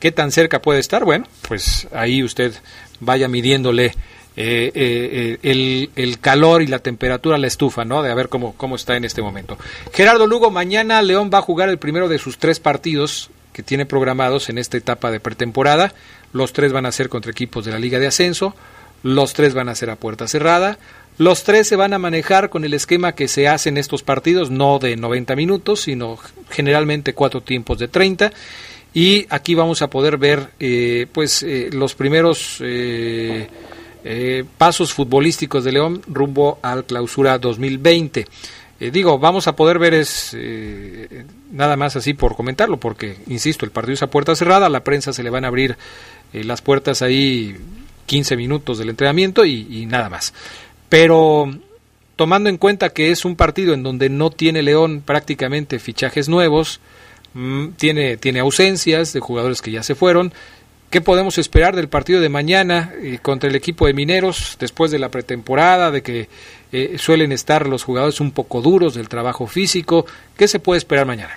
[0.00, 1.04] ¿Qué tan cerca puede estar?
[1.04, 2.52] Bueno, pues ahí usted
[2.98, 3.94] vaya midiéndole
[4.34, 8.02] eh, eh, el, el, calor y la temperatura a la estufa, ¿no?
[8.02, 9.58] De a ver cómo, cómo está en este momento.
[9.92, 13.86] Gerardo Lugo, mañana León va a jugar el primero de sus tres partidos que tiene
[13.86, 15.94] programados en esta etapa de pretemporada.
[16.32, 18.54] Los tres van a ser contra equipos de la Liga de Ascenso,
[19.02, 20.78] los tres van a ser a puerta cerrada,
[21.18, 24.50] los tres se van a manejar con el esquema que se hace en estos partidos,
[24.50, 26.18] no de 90 minutos, sino
[26.50, 28.32] generalmente cuatro tiempos de 30.
[28.94, 33.46] Y aquí vamos a poder ver eh, pues eh, los primeros eh,
[34.58, 38.26] pasos futbolísticos de León rumbo al clausura 2020.
[38.90, 40.36] Digo, vamos a poder ver es
[41.50, 44.84] nada más así por comentarlo, porque, insisto, el partido es a puerta cerrada, a la
[44.84, 45.76] prensa se le van a abrir
[46.32, 47.56] las puertas ahí
[48.06, 50.32] 15 minutos del entrenamiento y nada más.
[50.88, 51.50] Pero
[52.16, 56.80] tomando en cuenta que es un partido en donde no tiene León prácticamente fichajes nuevos,
[57.34, 60.32] mm, tiene, tiene ausencias de jugadores que ya se fueron,
[60.92, 64.98] ¿Qué podemos esperar del partido de mañana eh, contra el equipo de Mineros después de
[64.98, 66.28] la pretemporada, de que
[66.70, 70.04] eh, suelen estar los jugadores un poco duros del trabajo físico?
[70.36, 71.32] ¿Qué se puede esperar mañana?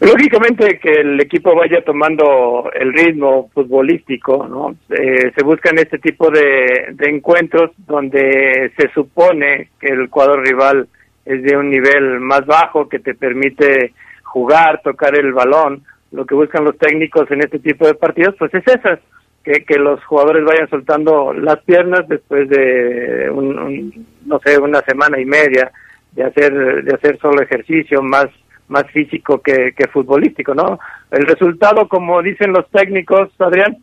[0.00, 4.74] Lógicamente que el equipo vaya tomando el ritmo futbolístico, ¿no?
[4.88, 10.88] Eh, se buscan este tipo de, encuentros donde se supone que el cuadro rival
[11.26, 15.82] es de un nivel más bajo que te permite jugar, tocar el balón.
[16.12, 19.00] Lo que buscan los técnicos en este tipo de partidos, pues es eso,
[19.44, 25.20] que, que los jugadores vayan soltando las piernas después de, un, no sé, una semana
[25.20, 25.70] y media
[26.12, 28.28] de hacer, de hacer solo ejercicio, más
[28.68, 30.78] más físico que, futbolístico, ¿no?
[31.10, 33.78] El resultado, como dicen los técnicos, Adrián,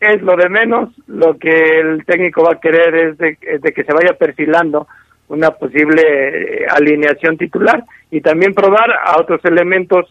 [0.00, 0.90] es lo de menos.
[1.06, 4.86] Lo que el técnico va a querer es de, que se vaya perfilando
[5.28, 10.06] una posible eh, alineación titular y también probar a otros elementos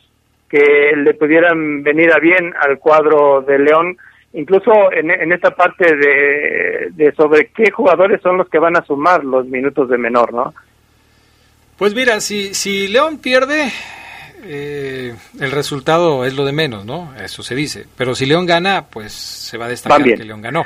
[0.50, 3.98] que le pudieran venir a bien al cuadro de León,
[4.34, 8.86] incluso en, en esta parte de, de sobre qué jugadores son los que van a
[8.86, 10.54] sumar los minutos de menor, ¿no?
[11.78, 13.72] Pues mira, si, si León pierde,
[14.43, 17.14] eh, el resultado es lo de menos, ¿no?
[17.22, 17.86] Eso se dice.
[17.95, 20.66] Pero si León gana, pues se va a destacar que León ganó.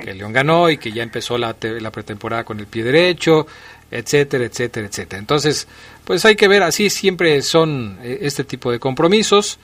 [0.00, 3.46] Que León ganó y que ya empezó la, la pretemporada con el pie derecho,
[3.90, 5.18] etcétera, etcétera, etcétera.
[5.20, 5.68] Entonces,
[6.04, 9.58] pues hay que ver, así siempre son eh, este tipo de compromisos.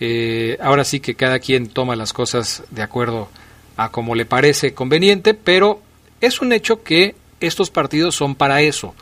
[0.00, 3.28] Eh, ahora sí que cada quien toma las cosas de acuerdo
[3.76, 5.80] a como le parece conveniente, pero
[6.20, 8.94] es un hecho que estos partidos son para eso,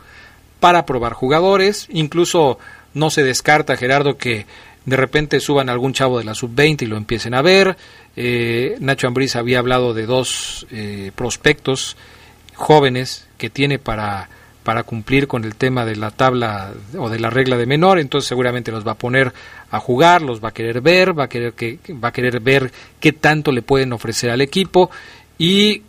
[0.59, 2.59] para probar jugadores, incluso
[2.93, 4.47] no se descarta, Gerardo, que
[4.85, 7.77] de repente suban algún chavo de la sub-20 y lo empiecen a ver.
[8.17, 10.67] Eh, Nacho Ambriz había hablado de dos
[11.15, 11.97] prospectos
[12.55, 14.29] jóvenes que tiene para,
[14.63, 18.29] para cumplir con el tema de la tabla o de la regla de menor, entonces
[18.29, 19.33] seguramente los va a poner
[19.71, 22.71] a jugar, los va a querer ver, va a querer que va a querer ver
[22.99, 24.91] qué tanto le pueden ofrecer al equipo
[25.39, 25.83] y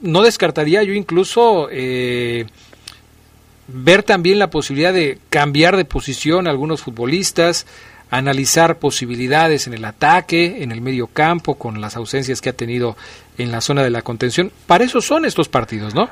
[0.00, 2.46] no descartaría yo incluso eh,
[3.68, 7.66] ver también la posibilidad de cambiar de posición a algunos futbolistas,
[8.10, 12.96] analizar posibilidades en el ataque, en el medio campo, con las ausencias que ha tenido
[13.38, 14.52] en la zona de la contención.
[14.66, 16.08] Para eso son estos partidos, ¿no?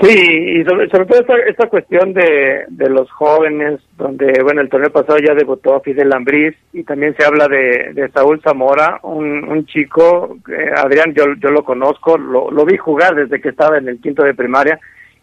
[0.00, 5.18] Sí, y sobre, todo esta, cuestión de, de, los jóvenes, donde, bueno, el torneo pasado
[5.18, 10.36] ya debutó Fidel Lambriz y también se habla de, de Saúl Zamora, un, un chico,
[10.50, 14.22] eh, Adrián, yo, yo lo conozco, lo, vi jugar desde que estaba en el quinto
[14.22, 14.78] de primaria,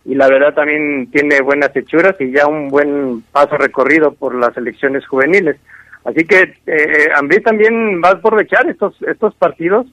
[0.05, 4.57] y la verdad también tiene buenas hechuras y ya un buen paso recorrido por las
[4.57, 5.55] elecciones juveniles.
[6.03, 9.85] Así que eh, también va a aprovechar estos estos partidos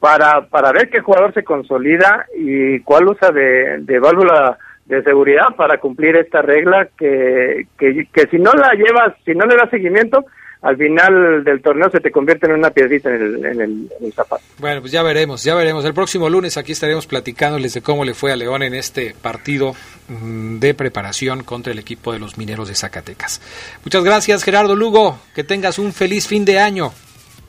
[0.00, 5.54] para para ver qué jugador se consolida y cuál usa de, de válvula de seguridad
[5.56, 9.68] para cumplir esta regla que, que, que si no la llevas, si no le das
[9.68, 10.24] seguimiento,
[10.62, 13.60] al final del torneo se te convierte en una piedrita en el, en,
[14.00, 14.42] el, zapato.
[14.58, 15.84] Bueno, pues ya veremos, ya veremos.
[15.84, 19.74] El próximo lunes aquí estaremos platicándoles de cómo le fue a León en este partido
[20.08, 23.40] mm, de preparación contra el equipo de los mineros de Zacatecas.
[23.84, 25.18] Muchas gracias, Gerardo Lugo.
[25.34, 26.92] Que tengas un feliz fin de año.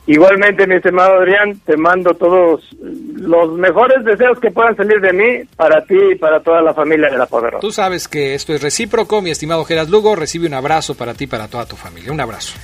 [0.06, 5.44] Igualmente, mi estimado Adrián, te mando todos los mejores deseos que puedan salir de mí
[5.56, 7.60] para ti y para toda la familia de La Poderosa.
[7.60, 10.16] Tú sabes que esto es recíproco, mi estimado Gerardo Lugo.
[10.16, 12.10] Recibe un abrazo para ti y para toda tu familia.
[12.10, 12.54] Un abrazo.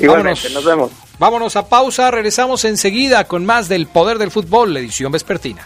[0.00, 0.90] Igualmente, nos vemos.
[1.18, 5.62] Vámonos a pausa, regresamos enseguida con más del Poder del Fútbol, la edición vespertina.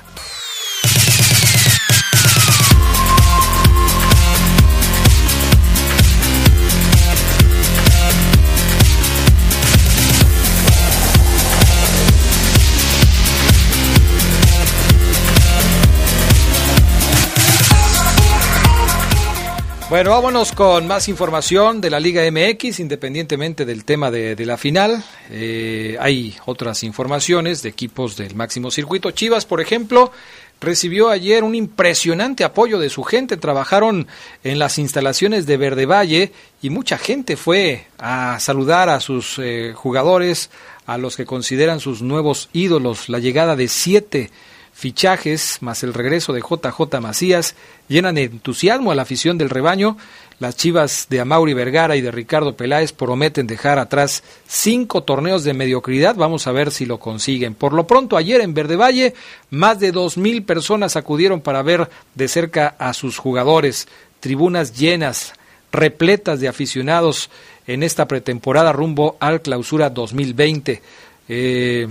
[19.91, 25.03] Bueno, vámonos con más información de la Liga MX, independientemente del tema de, la final.
[25.31, 29.13] Eh, hay otras informaciones de equipos del máximo circuito.
[29.13, 30.13] Chivas, por ejemplo,
[30.61, 33.39] recibió ayer un impresionante apoyo de su gente.
[33.39, 34.09] Trabajaron
[34.45, 39.73] en las instalaciones de Verde Valle y mucha gente fue a saludar a sus eh,
[39.75, 40.51] jugadores,
[40.85, 43.09] a los que consideran sus nuevos ídolos.
[43.09, 44.31] La llegada de siete
[44.79, 47.57] fichajes más el regreso de JJ Macías
[47.89, 49.97] llenan de entusiasmo a la afición del rebaño.
[50.39, 55.53] Las chivas de Amauri Vergara y de Ricardo Peláez prometen dejar atrás cinco torneos de
[55.53, 56.15] mediocridad.
[56.15, 57.55] Vamos a ver si lo consiguen.
[57.55, 59.15] Por lo pronto, ayer en Verde Valle,
[59.51, 63.89] más de dos mil personas acudieron para ver de cerca a sus jugadores.
[64.21, 65.33] Tribunas llenas,
[65.73, 67.31] repletas de aficionados
[67.67, 70.81] en esta pretemporada rumbo al clausura 2020.
[71.29, 71.89] Eh,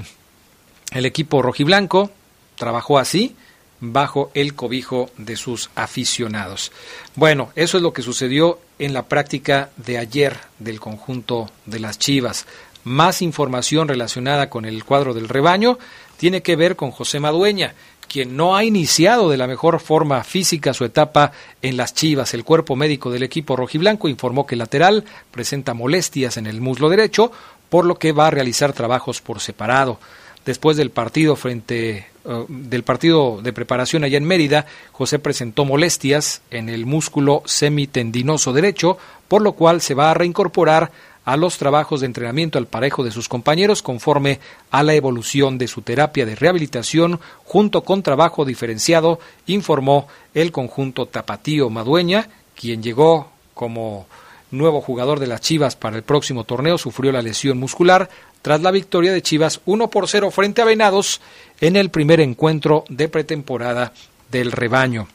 [0.93, 2.11] el equipo rojiblanco
[2.57, 3.35] trabajó así
[3.79, 6.71] bajo el cobijo de sus aficionados.
[7.15, 11.99] Bueno, eso es lo que sucedió en la práctica de ayer del conjunto de las
[11.99, 12.45] Chivas.
[12.83, 15.77] Más información relacionada con el cuadro del rebaño
[16.17, 17.75] tiene que ver con José Madueña,
[18.07, 22.33] quien no ha iniciado de la mejor forma física su etapa en las Chivas.
[22.33, 26.89] El cuerpo médico del equipo rojiblanco informó que el lateral presenta molestias en el muslo
[26.89, 27.31] derecho,
[27.69, 29.99] por lo que va a realizar trabajos por separado.
[30.45, 36.41] Después del partido frente eh, del partido de preparación allá en Mérida, José presentó molestias
[36.51, 38.97] en el músculo semitendinoso derecho,
[39.27, 40.91] por lo cual se va a reincorporar
[41.27, 44.39] a los trabajos de entrenamiento al parejo de sus compañeros conforme
[44.71, 51.05] a la evolución de su terapia de rehabilitación junto con trabajo diferenciado, informó el conjunto
[51.05, 54.05] Tapatío Madueña, quien llegó como
[54.51, 58.09] nuevo jugador de las Chivas para el próximo torneo, sufrió la lesión muscular
[58.41, 61.21] tras la victoria de Chivas 1 por 0 frente a Venados
[61.59, 63.93] en el primer encuentro de pretemporada
[64.31, 65.07] del rebaño.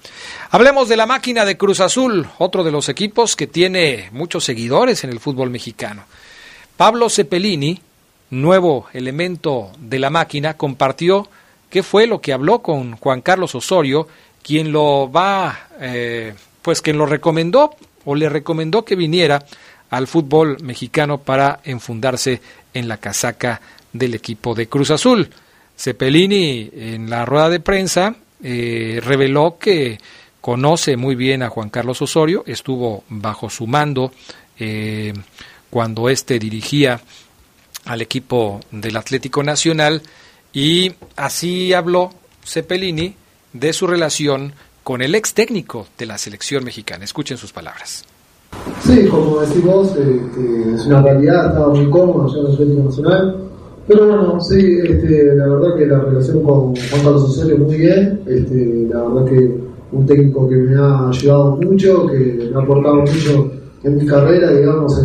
[0.51, 5.05] Hablemos de la máquina de Cruz Azul, otro de los equipos que tiene muchos seguidores
[5.05, 6.05] en el fútbol mexicano.
[6.77, 7.81] Pablo Cepelini,
[8.31, 11.29] nuevo elemento de la máquina, compartió
[11.69, 14.09] qué fue lo que habló con Juan Carlos Osorio,
[14.43, 19.45] quien lo va, eh, pues quien lo recomendó o le recomendó que viniera
[19.91, 22.41] al fútbol mexicano para enfundarse
[22.75, 23.61] en la casaca
[23.93, 25.31] del equipo de Cruz Azul.
[25.77, 29.99] Cepelini en la rueda de prensa eh, reveló que
[30.41, 34.13] conoce muy bien a Juan Carlos Osorio, estuvo bajo su mando
[34.59, 35.13] eh,
[35.71, 37.01] cuando éste dirigía
[37.85, 40.03] al equipo del Atlético Nacional
[40.53, 42.13] y así habló
[42.45, 43.15] Cepelini
[43.53, 47.05] de su relación con el ex técnico de la selección mexicana.
[47.05, 48.05] Escuchen sus palabras.
[48.81, 50.21] Sí, como decís vos, eh,
[50.75, 53.37] es una realidad, estaba muy cómodo yo en el Atlético Nacional.
[53.87, 58.21] Pero bueno, sí, este, la verdad que la relación con Juan Carlos Osorio muy bien.
[58.27, 59.61] Este, la verdad que
[59.93, 63.51] un técnico que me ha ayudado mucho, que me ha aportado mucho
[63.83, 64.99] en mi carrera, digamos,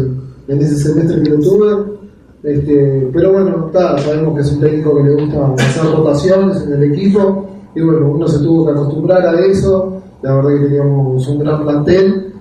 [0.47, 1.97] en, ese semestre que lo tuve.
[2.43, 6.83] Este, pero bueno, sabemos que es un técnico que le gusta hacer rotaciones en el
[6.93, 7.45] equipo.
[7.75, 10.01] Y bueno, uno se tuvo que acostumbrar a eso.
[10.21, 12.33] La verdad que teníamos un gran plantel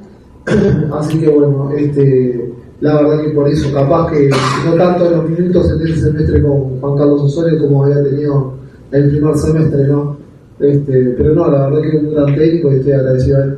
[0.93, 4.31] Así que bueno, este, la verdad que por eso, capaz que
[4.65, 8.55] no tanto en los minutos en este semestre con Juan Carlos Osorio como había tenido
[8.93, 10.17] el primer semestre, ¿no?
[10.61, 13.57] Este, pero no, la verdad que es un gran técnico y estoy agradecido a él.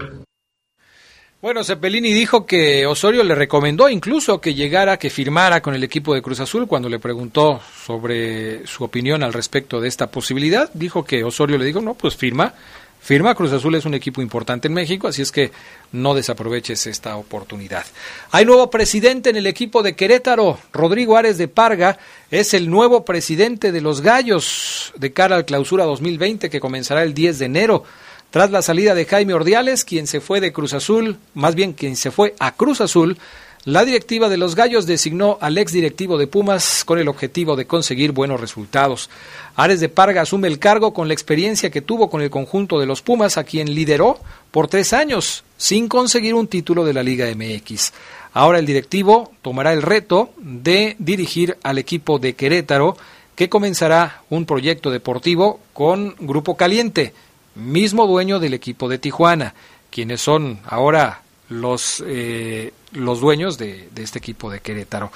[1.41, 6.13] Bueno, Cepelini dijo que Osorio le recomendó incluso que llegara, que firmara con el equipo
[6.13, 10.69] de Cruz Azul cuando le preguntó sobre su opinión al respecto de esta posibilidad.
[10.75, 12.55] Dijo que Osorio le dijo, no, pues firma,
[13.01, 13.35] firma.
[13.35, 15.51] Cruz Azul es un equipo importante en México, así es que
[15.93, 17.85] no desaproveches esta oportunidad.
[18.31, 20.59] Hay nuevo presidente en el equipo de Querétaro.
[20.73, 21.99] Rodrigo Ares de Parga
[22.31, 27.15] es el nuevo presidente de los Gallos de cara al clausura 2020 que comenzará el
[27.15, 27.85] 10 de enero.
[28.31, 31.97] Tras la salida de Jaime Ordiales, quien se fue de Cruz Azul, más bien quien
[31.97, 33.17] se fue a Cruz Azul,
[33.65, 37.67] la directiva de los Gallos designó al ex directivo de Pumas con el objetivo de
[37.67, 39.09] conseguir buenos resultados.
[39.57, 42.85] Ares de Parga asume el cargo con la experiencia que tuvo con el conjunto de
[42.85, 44.19] los Pumas, a quien lideró
[44.51, 47.93] por tres años, sin conseguir un título de la Liga MX.
[48.35, 52.95] Ahora el directivo tomará el reto de dirigir al equipo de Querétaro,
[53.35, 57.15] que comenzará un proyecto deportivo con Grupo Caliente,
[57.59, 59.55] mismo dueño del equipo de Tijuana,
[59.91, 65.11] quienes son ahora los, eh, los dueños de, este equipo de Querétaro.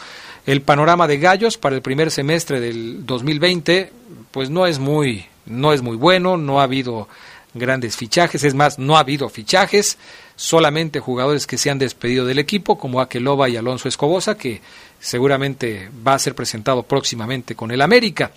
[0.47, 3.93] El panorama de Gallos para el primer semestre del 2020,
[4.31, 7.09] pues no es muy, no es muy bueno, no ha habido
[7.55, 9.99] grandes fichajes, es más, no ha habido fichajes,
[10.37, 14.63] solamente jugadores que se han despedido del equipo, como Aqueloba y Alonso Escobosa, que
[14.99, 18.33] seguramente va a ser presentado próximamente con el América.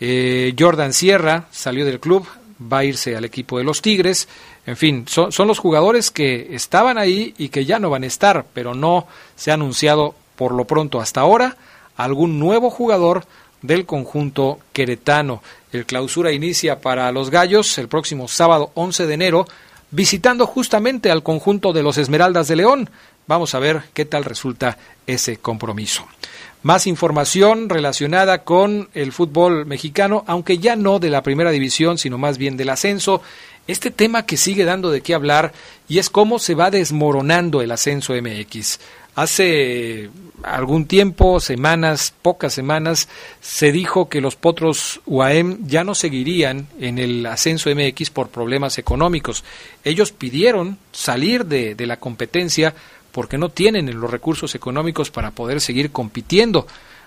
[0.00, 2.26] Eh, Jordan Sierra salió del club,
[2.60, 4.28] va a irse al equipo de los Tigres.
[4.66, 8.46] En fin, son, los jugadores que estaban ahí y que ya no van a estar,
[8.52, 9.06] pero no
[9.36, 11.56] se ha anunciado por lo pronto hasta ahora
[11.96, 13.24] algún nuevo jugador
[13.62, 15.42] del conjunto queretano.
[15.72, 19.46] El clausura inicia para los Gallos el próximo sábado 11 de enero,
[19.90, 22.90] visitando justamente al conjunto de los Esmeraldas de León.
[23.26, 26.06] Vamos a ver qué tal resulta ese compromiso.
[26.62, 32.18] Más información relacionada con el fútbol mexicano, aunque ya no de la primera división, sino
[32.18, 33.22] más bien del ascenso.
[33.68, 35.52] Este tema que sigue dando de qué hablar
[35.88, 38.80] y es cómo se va desmoronando el ascenso MX.
[39.14, 40.10] Hace
[40.42, 43.08] algún tiempo, semanas, pocas semanas,
[43.40, 48.78] se dijo que los potros UAM ya no seguirían en el ascenso MX por problemas
[48.78, 49.44] económicos.
[49.84, 52.74] Ellos pidieron salir de, de la competencia
[53.12, 56.66] porque no tienen los recursos económicos para poder seguir compitiendo.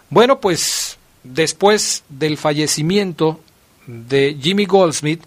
[0.09, 3.39] Bueno, pues después del fallecimiento
[3.87, 5.23] de Jimmy Goldsmith,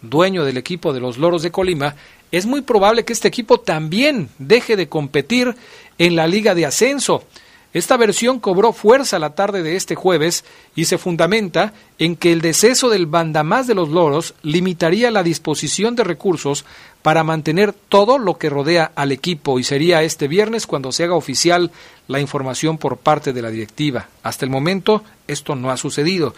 [0.00, 1.94] dueño del equipo de los Loros de Colima,
[2.30, 5.54] es muy probable que este equipo también deje de competir
[5.98, 7.24] en la Liga de Ascenso.
[7.72, 10.44] Esta versión cobró fuerza la tarde de este jueves
[10.74, 15.96] y se fundamenta en que el deceso del bandamás de los loros limitaría la disposición
[15.96, 16.66] de recursos
[17.00, 21.14] para mantener todo lo que rodea al equipo y sería este viernes cuando se haga
[21.14, 21.70] oficial
[22.08, 24.08] la información por parte de la directiva.
[24.22, 26.34] Hasta el momento esto no ha sucedido.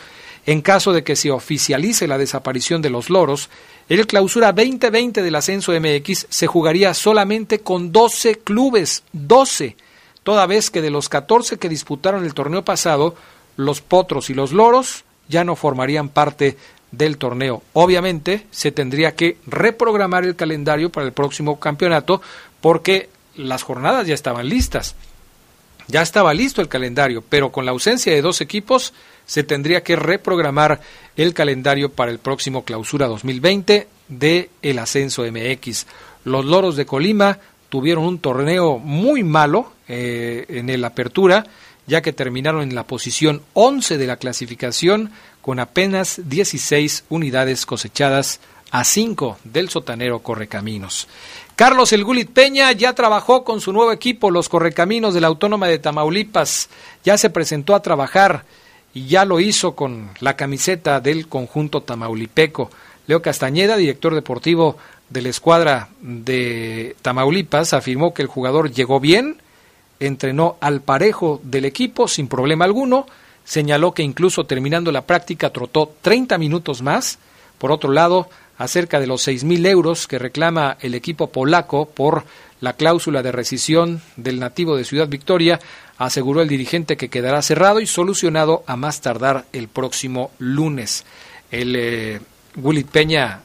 [0.46, 3.48] En caso de que se oficialice la desaparición de los loros,
[3.88, 9.76] el clausura 2020 del ascenso MX se jugaría solamente con 12 clubes, 12,
[10.24, 13.14] toda vez que de los 14 que disputaron el torneo pasado,
[13.56, 16.56] los potros y los loros ya no formarían parte
[16.90, 17.62] del torneo.
[17.72, 22.20] Obviamente se tendría que reprogramar el calendario para el próximo campeonato
[22.60, 24.94] porque las jornadas ya estaban listas.
[25.86, 28.94] Ya estaba listo el calendario, pero con la ausencia de dos equipos
[29.26, 30.80] se tendría que reprogramar
[31.16, 35.86] el calendario para el próximo clausura 2020 de el ascenso MX.
[36.24, 37.38] Los Loros de Colima
[37.74, 41.44] tuvieron un torneo muy malo eh, en el apertura,
[41.88, 45.10] ya que terminaron en la posición 11 de la clasificación
[45.42, 48.38] con apenas 16 unidades cosechadas
[48.70, 51.08] a 5 del sotanero Correcaminos.
[51.56, 55.66] Carlos El Gulit Peña ya trabajó con su nuevo equipo, los Correcaminos de la Autónoma
[55.66, 56.68] de Tamaulipas.
[57.02, 58.44] Ya se presentó a trabajar
[58.94, 62.70] y ya lo hizo con la camiseta del conjunto tamaulipeco.
[63.08, 64.76] Leo Castañeda, director deportivo
[65.14, 69.36] de la escuadra de Tamaulipas, afirmó que el jugador llegó bien,
[70.00, 73.06] entrenó al parejo del equipo sin problema alguno,
[73.44, 77.20] señaló que incluso terminando la práctica trotó 30 minutos más.
[77.58, 82.24] Por otro lado, acerca de los 6.000 euros que reclama el equipo polaco por
[82.60, 85.60] la cláusula de rescisión del nativo de Ciudad Victoria,
[85.96, 91.04] aseguró el dirigente que quedará cerrado y solucionado a más tardar el próximo lunes.
[91.52, 92.20] El eh,
[92.90, 93.43] Peña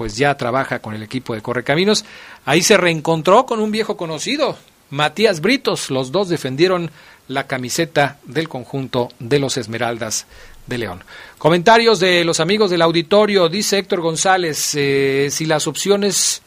[0.00, 2.06] pues ya trabaja con el equipo de Correcaminos.
[2.46, 4.56] Ahí se reencontró con un viejo conocido,
[4.88, 5.90] Matías Britos.
[5.90, 6.90] Los dos defendieron
[7.28, 10.24] la camiseta del conjunto de los Esmeraldas
[10.66, 11.04] de León.
[11.36, 13.50] Comentarios de los amigos del auditorio.
[13.50, 16.40] Dice Héctor González, eh, si las opciones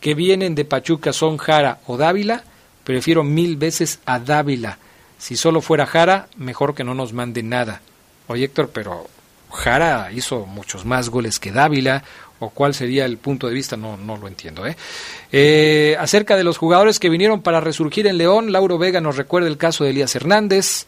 [0.00, 2.44] que vienen de Pachuca son Jara o Dávila,
[2.84, 4.76] prefiero mil veces a Dávila.
[5.16, 7.80] Si solo fuera Jara, mejor que no nos mande nada.
[8.26, 9.06] Oye Héctor, pero
[9.50, 12.04] Jara hizo muchos más goles que Dávila,
[12.40, 14.66] o cuál sería el punto de vista, no, no lo entiendo.
[14.66, 14.76] ¿eh?
[15.32, 15.96] ¿eh?
[15.98, 19.56] acerca de los jugadores que vinieron para resurgir en León, Lauro Vega nos recuerda el
[19.56, 20.86] caso de Elías Hernández,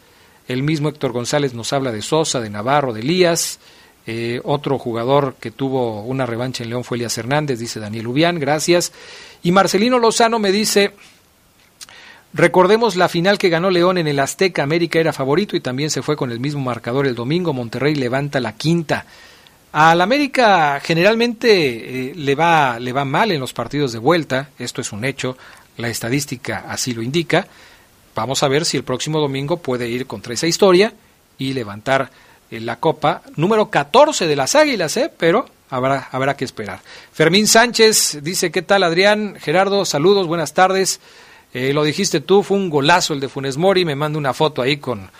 [0.49, 3.59] el mismo Héctor González nos habla de Sosa, de Navarro, de Elías,
[4.07, 8.39] eh, otro jugador que tuvo una revancha en León fue Elías Hernández, dice Daniel Ubián,
[8.39, 8.93] gracias.
[9.43, 10.93] Y Marcelino Lozano me dice,
[12.33, 16.03] recordemos la final que ganó León en el Azteca, América era favorito y también se
[16.03, 19.07] fue con el mismo marcador el domingo, Monterrey levanta la quinta.
[19.73, 24.81] Al América generalmente eh, le, va, le va mal en los partidos de vuelta, esto
[24.81, 25.37] es un hecho,
[25.77, 27.47] la estadística así lo indica.
[28.15, 30.93] Vamos a ver si el próximo domingo puede ir contra esa historia
[31.39, 32.11] y levantar
[32.51, 35.13] la Copa número 14 de las Águilas, ¿eh?
[35.17, 36.81] pero habrá, habrá que esperar.
[37.13, 39.37] Fermín Sánchez dice, ¿qué tal Adrián?
[39.41, 41.01] Gerardo, saludos, buenas tardes.
[41.55, 44.63] Eh, lo dijiste tú, fue un golazo el de Funes Mori, me manda una foto
[44.63, 45.11] ahí con,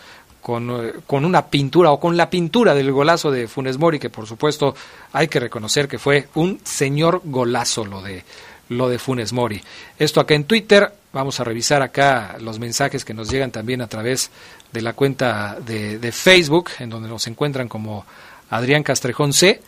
[0.41, 4.11] con, eh, con, una pintura o con la pintura del golazo de Funes Mori, que
[4.11, 4.75] por supuesto
[5.13, 8.25] hay que reconocer que fue un señor golazo lo de,
[8.71, 9.61] lo de Funes Mori.
[9.99, 13.89] Esto acá en Twitter, vamos a revisar acá los mensajes que nos llegan también a
[13.89, 14.31] través
[14.73, 18.07] de la cuenta de, Facebook, en donde nos encuentran como
[18.49, 19.61] Adrián Castrejón C.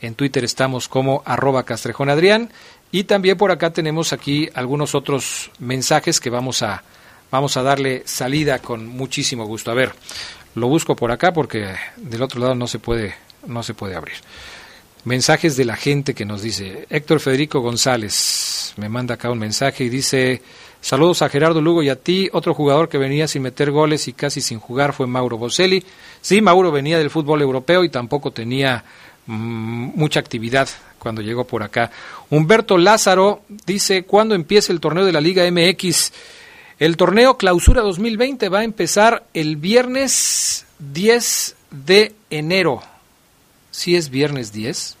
[0.00, 2.50] En Twitter estamos como arroba Castrejón Adrián.
[2.92, 6.84] Y también por acá tenemos aquí algunos otros mensajes que vamos a,
[7.34, 9.72] vamos a darle salida con muchísimo gusto.
[9.72, 9.92] A ver,
[10.54, 13.16] lo busco por acá porque del otro lado no se puede,
[13.48, 14.14] no se puede abrir.
[15.02, 19.82] Mensajes de la gente que nos dice, Héctor Federico González me manda acá un mensaje
[19.82, 20.42] y dice,
[20.80, 22.30] Saludos a Gerardo Lugo y a ti.
[22.32, 25.82] Otro jugador que venía sin meter goles y casi sin jugar fue Mauro Boselli.
[26.20, 28.84] Sí, Mauro venía del fútbol europeo y tampoco tenía
[29.26, 30.68] mm, mucha actividad
[31.00, 31.90] cuando llegó por acá.
[32.30, 36.12] Humberto Lázaro dice, ¿cuándo empieza el torneo de la Liga MX?
[36.78, 42.82] El torneo Clausura 2020 va a empezar el viernes 10 de enero.
[43.70, 44.96] ¿Sí es viernes 10?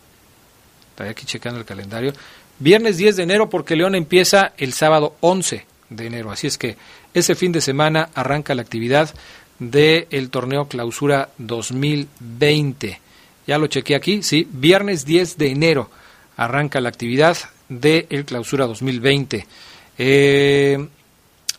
[0.90, 2.12] Estoy aquí checando el calendario.
[2.60, 6.30] Viernes 10 de enero porque León empieza el sábado 11 de enero.
[6.30, 6.76] Así es que
[7.12, 9.12] ese fin de semana arranca la actividad
[9.58, 13.00] del torneo Clausura 2020.
[13.46, 15.90] Ya lo chequé aquí, sí, viernes 10 de enero
[16.36, 17.36] arranca la actividad
[17.68, 19.46] del Clausura 2020.
[19.98, 20.88] Eh,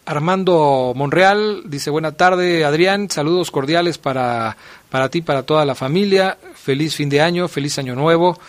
[0.06, 4.56] Armando Monreal dice buena tarde Adrián, saludos cordiales para,
[4.90, 8.40] para ti, para toda la familia, feliz fin de año, feliz año nuevo,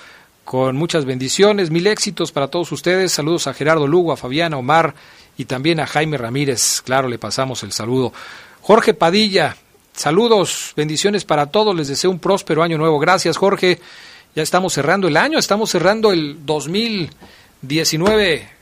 [0.44, 4.94] con muchas bendiciones, mil éxitos para todos ustedes, saludos a Gerardo Lugo, a Fabiana, Omar
[5.38, 8.12] y también a Jaime Ramírez, claro, le pasamos el saludo.
[8.60, 9.56] Jorge Padilla,
[9.94, 12.98] saludos, bendiciones para todos, les deseo un próspero año nuevo.
[12.98, 13.80] Gracias, Jorge.
[14.34, 18.55] Ya estamos cerrando el año, estamos cerrando el 2019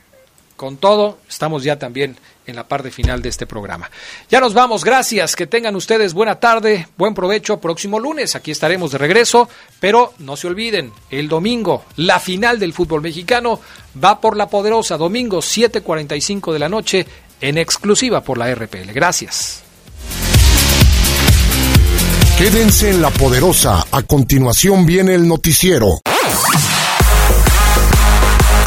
[0.55, 3.89] con todo, estamos ya también en la parte final de este programa.
[4.29, 8.91] Ya nos vamos, gracias, que tengan ustedes buena tarde, buen provecho, próximo lunes, aquí estaremos
[8.91, 9.49] de regreso,
[9.79, 13.59] pero no se olviden, el domingo, la final del fútbol mexicano
[14.01, 17.05] va por la poderosa, domingo 7.45 de la noche,
[17.41, 18.91] en exclusiva por la RPL.
[18.93, 19.63] Gracias.
[22.37, 26.01] Quédense en la poderosa, a continuación viene el noticiero.